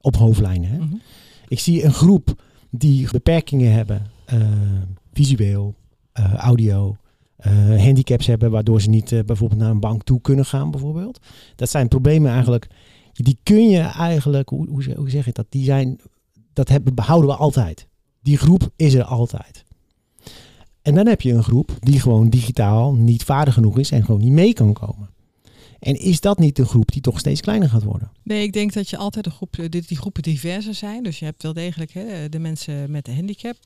[0.00, 0.70] op hoofdlijnen.
[0.70, 0.76] Hè?
[0.78, 0.94] Mhm.
[1.48, 4.38] Ik zie een groep die beperkingen hebben, eh,
[5.12, 5.74] visueel,
[6.12, 6.96] eh, audio,
[7.36, 7.52] eh,
[7.84, 11.18] handicaps hebben, waardoor ze niet eh, bijvoorbeeld naar een bank toe kunnen gaan, bijvoorbeeld.
[11.56, 12.66] Dat zijn problemen eigenlijk,
[13.12, 16.00] die kun je eigenlijk, hoe, hoe, hoe zeg ik dat, die zijn,
[16.52, 17.86] dat hebben, behouden we altijd.
[18.22, 19.64] Die groep is er altijd.
[20.82, 24.20] En dan heb je een groep die gewoon digitaal niet vaardig genoeg is en gewoon
[24.20, 25.08] niet mee kan komen.
[25.78, 28.10] En is dat niet een groep die toch steeds kleiner gaat worden?
[28.22, 31.02] Nee, ik denk dat je altijd een groep, eh, dit- die groepen diverser zijn.
[31.02, 33.56] Dus je hebt wel degelijk hè, de mensen met een handicap,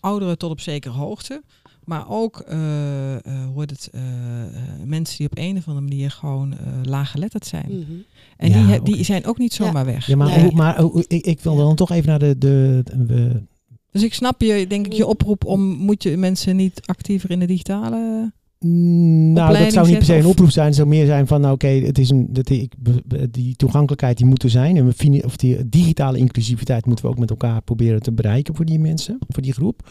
[0.00, 1.42] ouderen tot op zekere hoogte.
[1.88, 3.20] Maar ook eh, eh,
[3.52, 4.48] hoe heet het, eh, eh,
[4.84, 7.66] mensen die op een of andere manier gewoon eh laaggeletterd zijn.
[7.68, 7.92] Mhm.
[8.36, 9.64] En Ja, die, die zijn ook niet Ja.
[9.64, 10.06] zomaar weg.
[10.06, 10.40] Ja, maar, Nee.
[10.42, 12.38] hoe- maar hoe- ik, ik wil dan toch even naar de...
[12.38, 13.42] de, de-
[13.92, 17.38] Dus ik snap je, denk ik, je oproep om, moet je mensen niet actiever in
[17.38, 18.32] de digitale...
[18.60, 20.66] Mm, nou, dat zou niet per se een oproep zijn.
[20.66, 22.72] Het zou meer zijn van, nou oké, het is een, dat ik,
[23.30, 24.76] die toegankelijkheid die moet er zijn.
[24.76, 28.64] En we of die digitale inclusiviteit moeten we ook met elkaar proberen te bereiken voor
[28.64, 29.90] die mensen, voor die groep.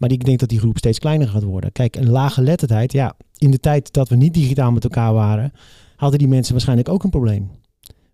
[0.00, 1.72] Maar ik denk dat die groep steeds kleiner gaat worden.
[1.72, 5.52] Kijk, een lage letterdheid, ja, in de tijd dat we niet digitaal met elkaar waren,
[5.96, 7.50] hadden die mensen waarschijnlijk ook een probleem.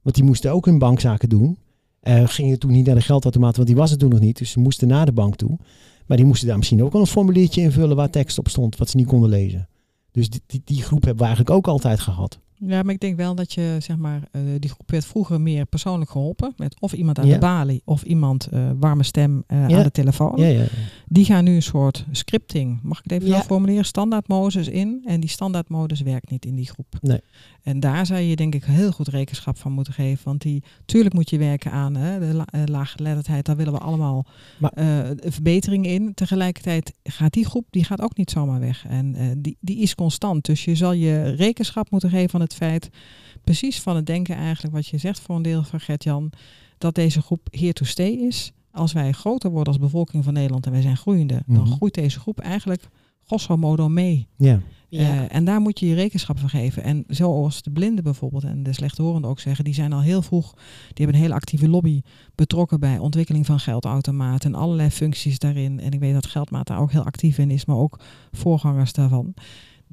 [0.02, 1.58] Want die moesten ook hun bankzaken doen.
[2.00, 4.38] Eh, gingen toen niet naar de geldautomaat, want die was er toen nog niet.
[4.38, 5.58] Dus ze moesten naar de bank toe.
[6.06, 8.90] Maar die moesten daar misschien ook wel een formuliertje invullen waar tekst op stond, wat
[8.90, 9.68] ze niet konden lezen.
[10.10, 12.38] Dus die, die, die groep hebben we eigenlijk ook altijd gehad.
[12.58, 15.66] Ja, maar ik denk wel dat je, zeg maar, eh, die groep werd vroeger meer
[15.66, 16.52] persoonlijk geholpen.
[16.56, 17.32] Met of iemand aan Ja.
[17.34, 19.76] de balie of iemand eh, warme stem eh, Ja.
[19.76, 20.32] aan de telefoon.
[20.36, 20.64] Ja, ja.
[21.08, 25.02] Die gaan nu een soort scripting, mag ik het even zo formuleren, standaardmodus in.
[25.06, 26.98] En die standaardmodus werkt niet in die groep.
[27.00, 27.20] Nee.
[27.66, 30.24] En daar zou je denk ik heel goed rekenschap van moeten geven.
[30.24, 33.44] Want die, tuurlijk moet je werken aan hè, de la, eh, laaggeletterdheid.
[33.46, 34.26] Daar willen we allemaal
[34.58, 36.14] Maar- eh, verbetering in.
[36.14, 38.84] Tegelijkertijd gaat die groep, die gaat ook niet zomaar weg.
[38.88, 40.44] En eh, die, die is constant.
[40.44, 42.88] Dus je zal je rekenschap moeten geven van het feit,
[43.44, 46.32] precies van het denken eigenlijk wat je zegt voor een deel van Gert-Jan,
[46.78, 48.52] dat deze groep here to stay is.
[48.70, 51.72] Als wij groter worden als bevolking van Nederland en wij zijn groeiende, dan Mhm.
[51.72, 52.88] groeit deze groep eigenlijk
[53.24, 54.26] grosso modo mee.
[54.36, 54.60] ja.
[54.88, 55.00] Ja.
[55.00, 56.82] Eh, en daar moet je je rekenschap van geven.
[56.82, 60.52] En zoals de blinden bijvoorbeeld en de slechthorenden ook zeggen, die zijn al heel vroeg,
[60.54, 62.02] die hebben een hele actieve lobby
[62.34, 65.80] betrokken bij ontwikkeling van geldautomaten en allerlei functies daarin.
[65.80, 68.00] En ik weet dat Geldmaat daar ook heel actief in is, maar ook
[68.32, 69.34] voorgangers daarvan.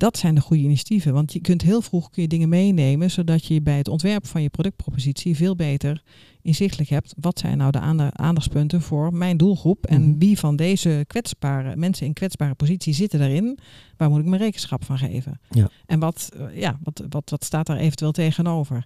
[0.04, 3.46] Dat zijn de goede initiatieven, want je kunt heel vroeg kun je dingen meenemen, zodat
[3.46, 6.04] je bij het ontwerp van je productpropositie veel beter
[6.42, 7.14] inzichtelijk hebt.
[7.20, 10.18] Wat zijn nou de aanda- aandachtspunten voor mijn doelgroep en Mhm.
[10.18, 13.58] wie van deze kwetsbare mensen in kwetsbare positie zitten daarin?
[13.98, 15.40] Waar moet ik mijn rekenschap van geven?
[15.50, 15.70] Ja.
[15.86, 18.86] En wat, eh, ja, wat, wat, wat staat daar eventueel tegenover?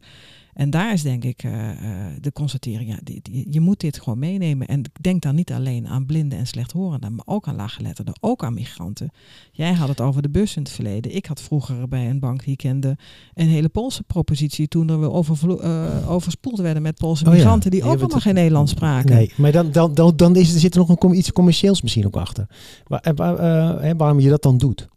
[0.58, 1.78] En daar is denk ik eh, eh,
[2.22, 4.68] de constatering, ja, die, die- je moet dit gewoon meenemen.
[4.68, 8.54] En denk dan niet alleen aan blinden en slechthorenden, maar ook aan laaggeletterden, ook aan
[8.54, 9.10] migranten.
[9.52, 11.16] Jij had het over de bus in het verleden.
[11.16, 12.98] Ik had vroeger bij een bank die ik kende
[13.34, 17.36] een hele Poolse propositie toen er we overvlo- eh, overspoeld werden met Poolse Oh ja.
[17.38, 19.16] migranten die ook allemaal het- geen Nederlands spraken.
[19.16, 22.06] Nee, maar dan, dan, dan, dan is, er zit er nog een, iets commercieels misschien
[22.06, 22.48] ook achter.
[22.88, 24.88] Waar, waarom je dat dan doet.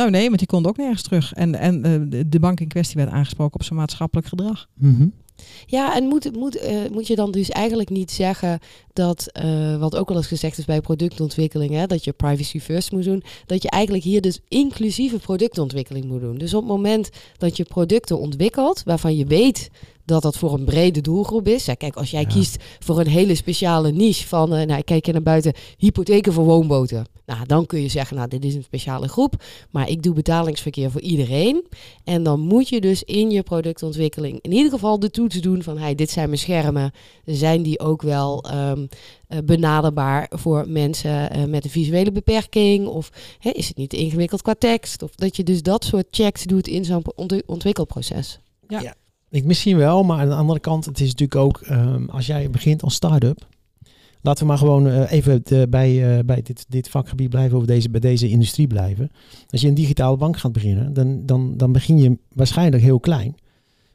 [0.00, 1.32] Nou nee, want die konden ook nergens terug.
[1.32, 4.68] En, en eh, de- bank in kwestie werd aangesproken op zijn maatschappelijk gedrag.
[4.74, 5.08] Mhm.
[5.66, 8.58] Ja, en moet, moet, eh, moet je dan dus eigenlijk niet zeggen
[8.92, 12.92] dat, eh, wat ook wel eens gezegd is bij productontwikkeling, hè, dat je privacy first
[12.92, 16.38] moet doen, dat je eigenlijk hier dus inclusieve productontwikkeling moet doen.
[16.38, 19.70] Dus op het moment dat je producten ontwikkelt, waarvan je weet
[20.10, 21.64] dat dat voor een brede doelgroep is.
[21.64, 22.26] Ja, kijk, als jij Ja.
[22.28, 26.32] kiest voor een hele speciale niche van, eh, nou, ik kijk je naar buiten, hypotheken
[26.32, 27.06] voor woonboten.
[27.26, 30.90] Nou, dan kun je zeggen, nou, dit is een speciale groep, maar ik doe betalingsverkeer
[30.90, 31.66] voor iedereen.
[32.04, 35.78] En dan moet je dus in je productontwikkeling in ieder geval de toets doen van,
[35.78, 36.92] hey, dit zijn mijn schermen.
[37.24, 38.86] Zijn die ook wel ehm,
[39.28, 42.86] eh, benaderbaar voor mensen eh, met een visuele beperking?
[42.86, 45.02] Of hè, is het niet te ingewikkeld qua tekst?
[45.02, 48.38] Of dat je dus dat soort checks doet in zo'n ont- ontwikkelproces.
[49.30, 52.50] Ik, misschien wel, maar aan de andere kant, het is natuurlijk ook, ehm, als jij
[52.50, 53.46] begint als start-up,
[54.20, 57.90] laten we maar gewoon eh, even bij, eh, bij dit, dit vakgebied blijven, of deze,
[57.90, 59.10] bij deze industrie blijven.
[59.50, 63.34] Als je een digitale bank gaat beginnen, dan, dan, dan begin je waarschijnlijk heel klein.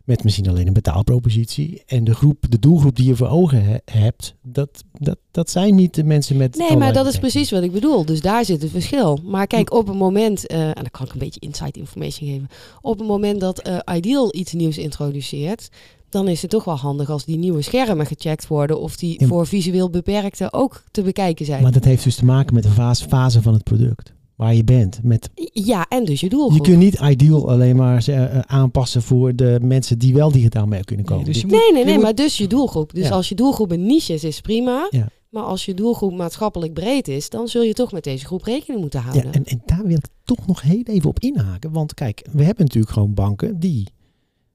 [0.05, 1.83] Met misschien alleen een betaalpropositie.
[1.85, 5.75] En de groep, de doelgroep die je voor ogen he- hebt, dat, dat, dat zijn
[5.75, 6.57] niet de mensen met.
[6.57, 8.05] Nee, maar dat is precies wat ik bedoel.
[8.05, 9.19] Dus daar zit het verschil.
[9.23, 12.47] Maar kijk, op het moment, eh, en dan kan ik een beetje inside information geven.
[12.81, 15.69] Op het moment dat eh, Ideal iets nieuws introduceert,
[16.09, 19.27] dan is het toch wel handig als die nieuwe schermen gecheckt worden of die Ja.
[19.27, 21.61] voor visueel beperkten ook te bekijken zijn.
[21.63, 24.13] Maar dat heeft dus te maken met de fase, fase van het product.
[24.35, 24.99] Waar je bent.
[25.03, 26.63] Met, Ja, en dus je je doelgroep.
[26.63, 30.83] kunt niet ideal alleen maar eh, eh, aanpassen voor de mensen die wel digitaal mee
[30.83, 31.23] kunnen komen.
[31.23, 32.93] Nee, dus je Nee, moet- nee, je nee, moet- maar dus je doelgroep.
[32.93, 33.13] Dus Ja.
[33.13, 34.87] als je doelgroep een niche is, is prima.
[34.89, 35.07] Ja.
[35.29, 38.81] Maar als je doelgroep maatschappelijk breed is, dan zul je toch met deze groep rekening
[38.81, 39.23] moeten houden.
[39.25, 41.71] Ja, en, en daar wil ik toch nog heel even op inhaken.
[41.71, 43.87] Want kijk, we hebben natuurlijk gewoon banken die,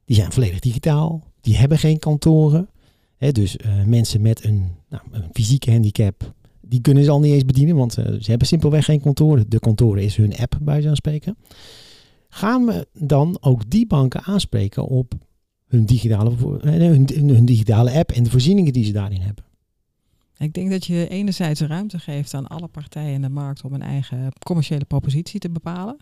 [0.05, 1.23] die zijn volledig digitaal.
[1.41, 2.69] Die hebben geen kantoren.
[3.17, 6.35] Hè, dus eh, mensen met een, nou, een fysieke handicap,
[6.71, 7.77] die kunnen ze al niet eens bedienen.
[7.77, 9.45] Want eh, ze hebben simpelweg geen kantoren.
[9.49, 11.37] De kantoren is hun app, bij zo'n spreken.
[12.29, 15.15] Gaan we dan ook die banken aanspreken op
[15.67, 19.45] hun digitale, eh, hun, hun digitale app en de voorzieningen die ze daarin hebben?
[20.39, 23.83] Ik denk dat je enerzijds ruimte geeft aan alle partijen in de markt om een
[23.83, 25.97] eigen commerciële propositie te bepalen.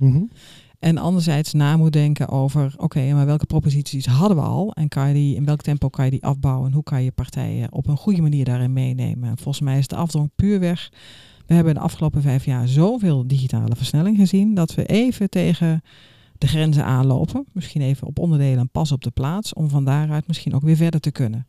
[0.79, 4.73] En anderzijds na moet denken over, oké, maar welke proposities hadden we al?
[4.73, 6.67] En kan je die, in welk tempo kan je die afbouwen?
[6.67, 9.29] En hoe kan je partijen op een goede manier daarin meenemen?
[9.29, 10.91] En volgens mij is de afdronk puurweg
[11.47, 15.83] We hebben de afgelopen vijf jaar zoveel digitale versnelling gezien dat we even tegen
[16.39, 17.47] de grenzen aanlopen.
[17.53, 20.77] Misschien even op onderdelen een pas op de plaats om van daaruit misschien ook weer
[20.77, 21.47] verder te kunnen.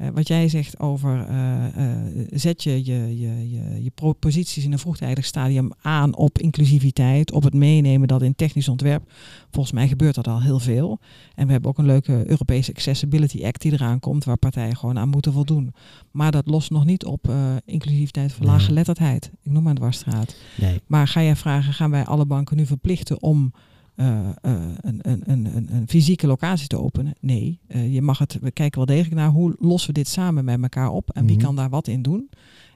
[0.00, 4.72] Uh, wat jij zegt over uh, uh, zet je je, je, je je proposities in
[4.72, 9.12] een vroegtijdig stadium aan op inclusiviteit, op het meenemen dat in technisch ontwerp.
[9.50, 10.98] Volgens mij gebeurt dat al heel veel.
[11.34, 14.98] En we hebben ook een leuke Europese Accessibility Act die eraan komt, waar partijen gewoon
[14.98, 15.74] aan moeten voldoen.
[16.10, 17.32] Maar dat lost nog niet op
[17.64, 18.54] inclusiviteit voor nee.
[18.54, 19.30] laaggeletterdheid.
[19.42, 20.36] Ik noem maar een dwarsstraat.
[20.56, 20.80] Nee.
[20.86, 23.52] Maar ga jij vragen, gaan wij alle banken nu verplichten om
[23.96, 24.06] uh,
[24.42, 27.12] uh, een, een, een, een, fysieke locatie te openen.
[27.20, 30.44] Nee, uh, je mag het, we kijken wel degelijk naar hoe lossen we dit samen
[30.44, 31.44] met elkaar op en wie Mhm.
[31.44, 32.30] kan daar wat in doen.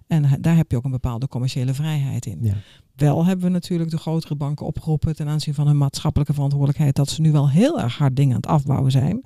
[0.07, 2.39] En daar heb je ook een bepaalde commerciële vrijheid in.
[2.43, 2.55] Ja.
[2.97, 7.09] Wel hebben we natuurlijk de grotere banken opgeroepen ten aanzien van hun maatschappelijke verantwoordelijkheid dat
[7.11, 9.25] ze nu wel heel erg hard dingen aan het afbouwen zijn.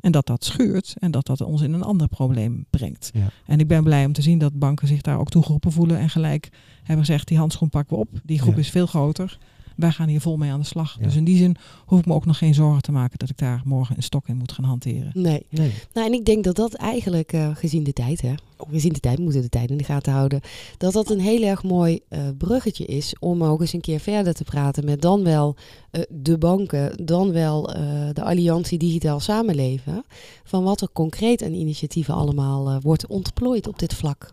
[0.00, 3.10] En dat dat schuurt en dat dat ons in een ander probleem brengt.
[3.14, 3.28] Ja.
[3.46, 5.98] En ik ben blij om te zien dat banken zich daar ook toe geroepen voelen
[5.98, 6.48] en gelijk
[6.82, 8.08] hebben gezegd die handschoen pakken we op.
[8.24, 8.60] Die groep Ja.
[8.60, 9.38] is veel groter.
[9.76, 10.96] Wij gaan hier vol mee aan de slag.
[10.98, 11.04] Ja.
[11.04, 11.56] Dus in die zin
[11.86, 14.28] hoef ik me ook nog geen zorgen te maken dat ik daar morgen een stok
[14.28, 15.10] in moet gaan hanteren.
[15.14, 15.46] Nee.
[15.50, 15.72] Nee.
[15.92, 18.34] Nou, en ik denk dat dat eigenlijk, eh, gezien de tijd, hè,
[18.70, 20.40] gezien de tijd, we moeten de tijd in de gaten houden,
[20.78, 24.34] dat dat een heel erg mooi eh, bruggetje is om ook eens een keer verder
[24.34, 25.56] te praten met dan wel
[25.94, 30.04] eh, de banken, dan wel eh, de Alliantie Digitaal Samenleven,
[30.44, 34.32] van wat er concreet aan initiatieven allemaal eh, wordt ontplooid op dit vlak.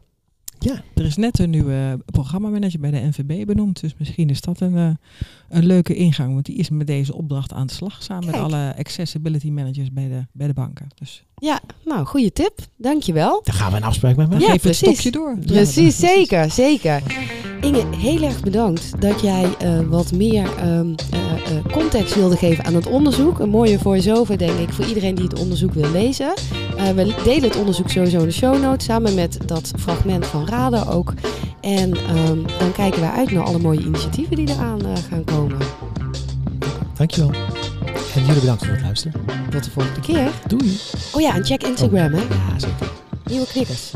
[0.64, 3.82] Ja, Er is net een nieuwe programmamanager bij de NVB benoemd.
[3.82, 4.90] Dus misschien is dat een, eh,
[5.50, 6.34] een leuke ingang.
[6.34, 8.04] Want die is met deze opdracht aan de slag.
[8.04, 8.36] Samen Kijk.
[8.36, 10.88] met alle accessibility managers bij de, bij de banken.
[10.96, 12.60] Dus Ja, nou, goede tip.
[12.78, 13.42] Dankjewel.
[13.44, 14.40] dan gaan we een afspraak met mij.
[14.40, 14.88] Ja, geef het precies.
[15.00, 15.38] stokje door.
[15.46, 17.02] Precies, zeker, zeker.
[17.62, 22.66] Inge, heel erg bedankt dat jij eh, wat meer ehm, eh, eh, context wilde geven
[22.66, 23.40] aan het onderzoek.
[23.40, 26.34] Een mooie voice-over, denk ik, voor iedereen die het onderzoek wil lezen.
[26.78, 30.46] Eh, we delen het onderzoek sowieso in de show notes, samen met dat fragment van
[30.52, 31.14] Ook.
[31.62, 35.58] En ehm, dan kijken wij uit naar alle mooie initiatieven die eraan eh, gaan komen.
[36.98, 37.32] Dankjewel.
[38.16, 39.22] En jullie bedankt voor het luisteren.
[39.50, 40.32] Tot de volgende keer.
[40.48, 40.80] Doei.
[41.12, 42.22] Oh ja, en check Instagram, hè.
[42.22, 42.92] Ja, zeker.
[43.26, 43.92] Nieuwe knikkers.